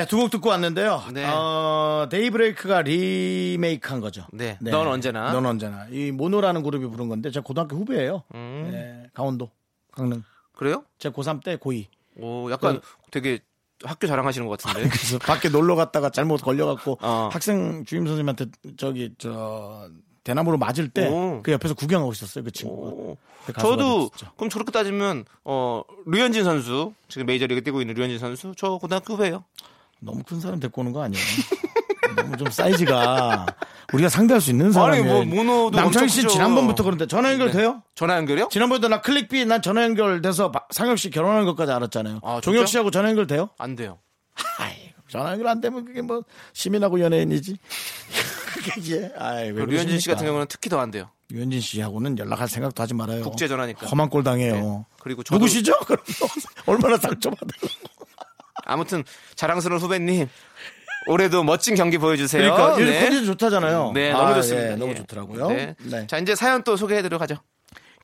[0.04, 1.02] 네, 두 곡 듣고 왔는데요.
[1.12, 1.24] 네.
[1.26, 4.26] 어, 데이브레이크가 리메이크 한 거죠.
[4.32, 5.32] 네, 넌 언제나.
[5.32, 5.86] 넌 언제나.
[5.90, 8.22] 이 모노라는 그룹이 부른 건데, 제가 고등학교 후배예요.
[8.34, 8.68] 음.
[8.72, 9.50] 네, 강원도,
[9.92, 10.22] 강릉.
[10.54, 10.84] 그래요?
[10.98, 11.86] 제가 고3 때 고2.
[12.20, 12.80] 오, 약간
[13.10, 13.40] 되게
[13.82, 14.88] 학교 자랑하시는 것 같은데.
[14.88, 17.28] 그래서 밖에 놀러 갔다가 잘못 걸려갖고 어.
[17.32, 18.46] 학생 주임 선생님한테
[18.76, 19.88] 저기 저
[20.22, 21.40] 대나무로 맞을 때 오.
[21.42, 22.88] 그 옆에서 구경하고 있었어요 그 친구가.
[22.88, 23.16] 오.
[23.46, 24.10] 그 저도.
[24.36, 29.44] 그럼 저렇게 따지면 어 류현진 선수 지금 메이저리그 뛰고 있는 류현진 선수 저 고등학교 후배예요.
[30.00, 31.22] 너무 큰 사람 데리고 오는 거 아니에요?
[32.16, 33.46] 너무 좀 사이즈가
[33.92, 36.26] 우리가 상대할 수 있는 사람이 아니, 뭐, 모노도 남창희 씨.
[36.28, 37.58] 지난번부터 그런데 전화 연결 네.
[37.58, 37.82] 돼요?
[37.94, 38.48] 전화 연결이요?
[38.50, 42.20] 지난번에도 나 클릭비 난 전화 연결돼서 바- 상혁 씨 결혼하는 것까지 알았잖아요.
[42.22, 42.68] 아, 종혁?
[42.68, 43.48] 씨하고 전화 연결 돼요?
[43.58, 43.98] 안 돼요.
[44.58, 44.72] 아이,
[45.08, 46.22] 전화 연결 안 되면 그게 뭐
[46.52, 47.56] 시민하고 연예인이지.
[48.74, 50.08] 그게 아이, 왜 그리고 류현진 씨?
[50.08, 51.08] 같은 경우는 특히 더 안 돼요.
[51.32, 53.22] 유현진 씨하고는 연락할 생각도 하지 말아요.
[53.22, 53.86] 국제 전화니까.
[53.86, 54.54] 험한 꼴 당해요.
[54.54, 54.84] 네.
[55.00, 55.72] 그리고 저도- 누구시죠?
[56.66, 57.70] 얼마나 상처받아요.
[58.64, 59.04] 아무튼
[59.34, 60.28] 자랑스러운 후배님
[61.06, 62.54] 올해도 멋진 경기 보여주세요.
[62.54, 63.00] 그러니까 이 네.
[63.00, 63.92] 컨디션 좋다잖아요.
[63.92, 64.72] 네, 아, 너무 좋습니다.
[64.72, 64.94] 예, 너무 예.
[64.96, 65.48] 좋더라고요.
[65.48, 65.74] 네.
[65.82, 66.06] 네.
[66.06, 67.36] 자, 이제 사연 또 소개해드려 가죠.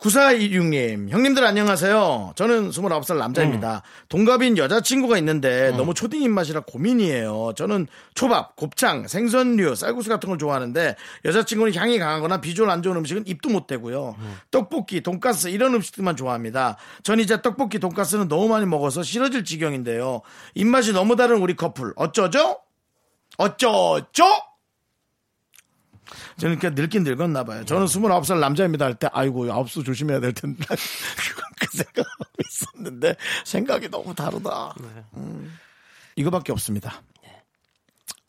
[0.01, 2.33] 9426님, 형님들 안녕하세요.
[2.35, 3.83] 저는 29살 남자입니다.
[3.85, 4.07] 음.
[4.09, 7.53] 동갑인 여자친구가 있는데 너무 초딩 입맛이라 고민이에요.
[7.55, 10.97] 저는 초밥, 곱창, 생선류, 쌀국수 같은 걸 좋아하는데
[11.27, 14.17] 여자친구는 향이 강하거나 비주얼 안 좋은 음식은 입도 못 대고요.
[14.19, 14.37] 음.
[14.51, 16.79] 떡볶이, 돈가스 이런 음식들만 좋아합니다.
[17.03, 20.23] 전 이제 떡볶이, 돈가스는 너무 많이 먹어서 싫어질 지경인데요.
[20.55, 22.59] 입맛이 너무 다른 우리 커플 어쩌죠?
[23.37, 24.25] 어쩌죠?
[26.39, 27.65] 저는 그냥 늙긴 늙었나 봐요.
[27.65, 30.65] 저는 29살 남자입니다 할 때 아이고 9수 조심해야 될 텐데
[31.61, 34.75] 그 생각하고 있었는데 생각이 너무 다르다.
[35.15, 35.59] 음.
[36.17, 37.03] 이거밖에 없습니다.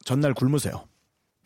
[0.06, 0.88] 전날 굶으세요.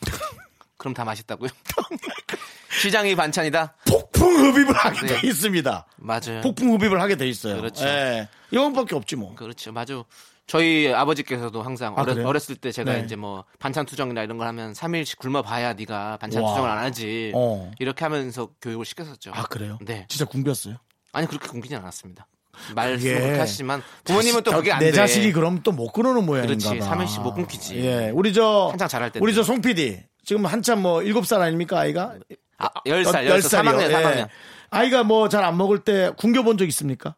[0.78, 1.50] 그럼 다 맛있다고요?
[2.82, 3.74] 시장이 반찬이다?
[3.88, 5.22] 폭풍 흡입을 하게 네.
[5.22, 5.86] 돼 있습니다.
[5.98, 6.42] 맞아요.
[6.42, 7.56] 폭풍 흡입을 하게 돼 있어요.
[7.58, 7.86] 그렇죠.
[7.86, 8.28] 예.
[8.52, 9.34] 이거밖에 없지 뭐.
[9.36, 9.72] 그렇죠.
[9.72, 10.04] 맞아.
[10.48, 12.28] 저희 아버지께서도 항상 아, 어렸, 그래요?
[12.28, 13.02] 어렸 을 때 제가 네.
[13.04, 16.50] 이제 뭐 반찬 투정이나 이런 걸 하면 3일씩 굶어 봐야 네가 반찬 와.
[16.52, 17.32] 투정을 안 하지.
[17.34, 17.72] 어.
[17.80, 19.32] 이렇게 하면서 교육을 시켰었죠.
[19.34, 19.80] 아 그래요?
[19.82, 20.06] 네.
[20.08, 20.76] 진짜 굶겼어요.
[21.14, 22.28] 아니 그렇게 굶기진 않았습니다.
[22.76, 24.92] 말씀을 하시지만 부모님은 또 그게 안 내 돼.
[24.94, 26.80] 자식이 그럼 또 못 끊어는 모양인가 그렇지.
[26.80, 26.96] 봐.
[26.96, 27.78] 3일씩 못 끊기지.
[27.80, 28.12] 예.
[28.14, 29.24] 우리 저 한창 잘할 때인데.
[29.26, 32.16] 우리 저 송 PD 지금 한참 뭐 7살 아닙니까 아이가?
[32.58, 33.72] 아, 10살, 어, 10살, 살이요.
[33.74, 33.94] 3학년, 예.
[33.94, 34.28] 3학년.
[34.70, 37.16] 아이가 뭐 잘 안 먹을 때 굶겨본 적 있습니까?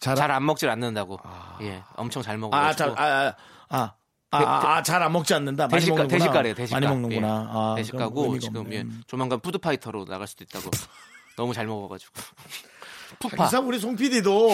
[0.00, 1.18] 잘, 잘안 먹질 않는다고.
[1.62, 2.56] 예, 엄청 잘 먹어.
[2.56, 3.34] 아, 잘, 아,
[3.68, 3.94] 아,
[4.32, 5.68] 아, 아, 아, 잘 안 먹지 않는다.
[5.68, 6.18] 대식가, 먹는구나.
[6.18, 6.80] 대식가래요, 대식가.
[6.80, 7.28] 많이 먹는구나.
[7.28, 7.32] 예.
[7.52, 8.72] 아, 대식가고 지금.
[8.72, 10.70] 예, 조만간 푸드파이터로 나갈 수도 있다고.
[11.36, 12.12] 너무 잘 먹어가지고.
[13.18, 13.44] 푸파.
[13.44, 14.50] 기사 우리 송 PD도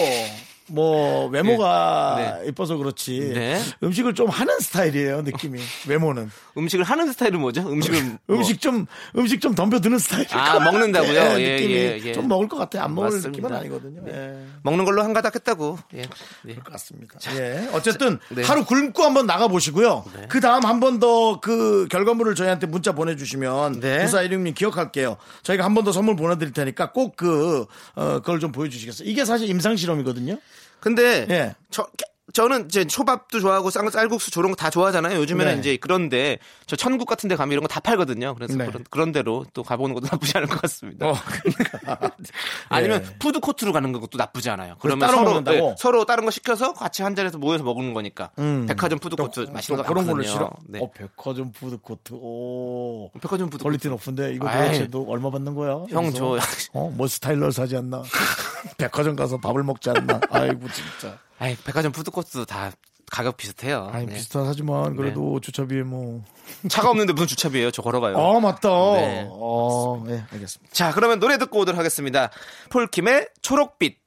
[0.69, 3.63] 뭐 외모가 이뻐서 그렇지 네.
[3.83, 7.61] 음식을 좀 하는 스타일이에요 느낌이 외모는 음식을 하는 스타일은 뭐죠?
[7.69, 8.87] 음식을 뭐- 음식 좀
[9.17, 11.41] 음식 좀 덤벼드는 스타일 아, 먹는다고요?
[11.41, 12.13] 예, 느낌이 예, 예.
[12.13, 13.29] 좀 먹을 것 같아 안 먹을 맞습니다.
[13.31, 14.45] 느낌은 아니거든요 예.
[14.63, 15.79] 먹는 걸로 한 가닥 했다고.
[15.95, 15.99] 예.
[16.01, 16.07] 예.
[16.43, 17.19] 그럴 것 같습니다.
[17.37, 17.69] 예.
[17.73, 18.43] 어쨌든 네.
[18.43, 20.05] 하루 굶고 한번 나가 보시고요.
[20.29, 24.03] 그 다음 한 번 더 그 결과물을 저희한테 문자 보내주시면 네.
[24.05, 25.17] 구사 이름님 기억할게요.
[25.43, 29.09] 저희가 한 번 더 선물 보내드릴 테니까 꼭그 어, 그걸 좀 보여주시겠어요?
[29.09, 30.39] 이게 사실 임상 실험이거든요.
[30.81, 31.55] 근데 예.
[31.71, 31.87] 저
[32.33, 35.19] 저는 이제 초밥도 좋아하고 쌀, 쌀국수 저런 거 다 좋아하잖아요.
[35.21, 35.61] 요즘에는 네.
[35.61, 38.35] 이제 그런데 저 천국 같은 데 가면 이런 거 다 팔거든요.
[38.35, 38.67] 그래서 네.
[38.67, 41.09] 그런, 그런 데로 또 가보는 것도 나쁘지 않을 것 같습니다.
[41.09, 42.11] 어, 그러니까.
[42.69, 43.19] 아니면 예.
[43.19, 44.75] 푸드 코트로 가는 것도 나쁘지 않아요.
[44.81, 45.41] 그러면 서로?
[45.45, 48.31] 네, 서로 다른 거 시켜서 같이 한 자리에서 모여서 먹는 거니까.
[48.39, 48.67] 음.
[48.67, 50.23] 백화점 푸드 코트 맛있는 거 그런 걸로.
[50.25, 50.51] 싫어.
[50.67, 50.81] 네.
[50.81, 52.13] 어, 백화점 푸드 코트.
[52.15, 53.11] 오.
[53.21, 54.51] 백화점 food quality 높은데 이거.
[54.51, 55.85] 도대체 너 얼마 받는 거야?
[55.91, 56.13] 형?
[56.13, 56.39] 저-
[56.73, 58.03] 어, 뭐 스타일러 사지 않나?
[58.79, 60.21] 백화점 가서 밥을 먹지 않나?
[60.31, 61.19] 아이고 진짜.
[61.39, 62.73] 아이, 백화점 푸드 코트도 다
[63.11, 63.89] 가격 비슷해요.
[63.93, 64.15] 아니 네.
[64.15, 66.25] 비슷하지만 그래도 주차비에 뭐.
[66.69, 67.71] 차가 없는데 무슨 주차비예요?
[67.71, 68.17] 저 걸어가요.
[68.17, 68.69] 아 맞다.
[68.69, 69.27] 네.
[69.31, 70.73] 어, 네 알겠습니다.
[70.73, 72.31] 자, 그러면 노래 듣고 오도록 하겠습니다.
[72.71, 74.06] 폴킴의 초록빛.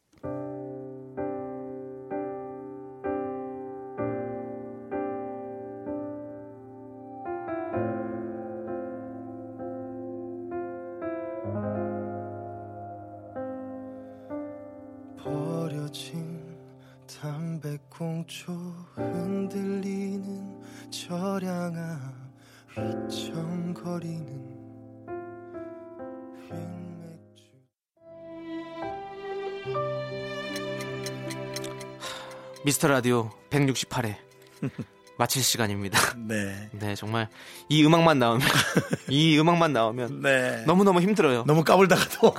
[32.70, 34.15] 미스터 라디오 168회.
[35.17, 35.99] 마칠 시간입니다.
[36.17, 36.70] 네.
[36.80, 37.28] 네, 정말
[37.67, 38.47] 이 음악만 나오면
[39.09, 40.63] 이 음악만 나오면 네.
[40.67, 41.45] 너무너무 힘들어요.
[41.47, 42.32] 너무 까불다가도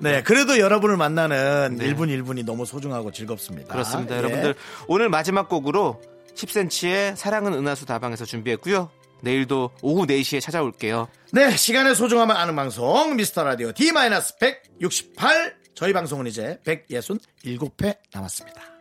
[0.00, 1.86] 네 그래도 여러분을 만나는 네.
[1.86, 3.72] 1분 1분이 너무 소중하고 즐겁습니다.
[3.72, 4.12] 그렇습니다.
[4.14, 4.18] 예.
[4.18, 4.54] 여러분들
[4.88, 6.02] 오늘 마지막 곡으로
[6.34, 8.90] 10cm의 사랑은 은하수 다방에서 준비했고요.
[9.22, 11.08] 내일도 오후 4시에 찾아올게요.
[11.32, 18.77] 네 시간의 소중함을 아는 방송 미스터 라디오 D-168 저희 방송은 이제 167회 남았습니다.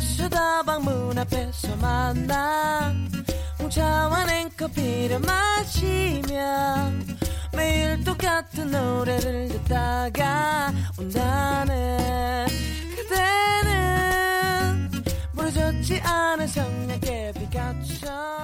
[0.00, 2.94] 수다방 문 앞에서 만나
[3.58, 6.90] 공차와 냉커피를 마시며
[7.52, 12.46] 매일 똑같은 노래를 듣다가 온다는
[12.96, 14.29] 그대는
[15.50, 18.39] 좋지 않은 성냥개 비가 쳐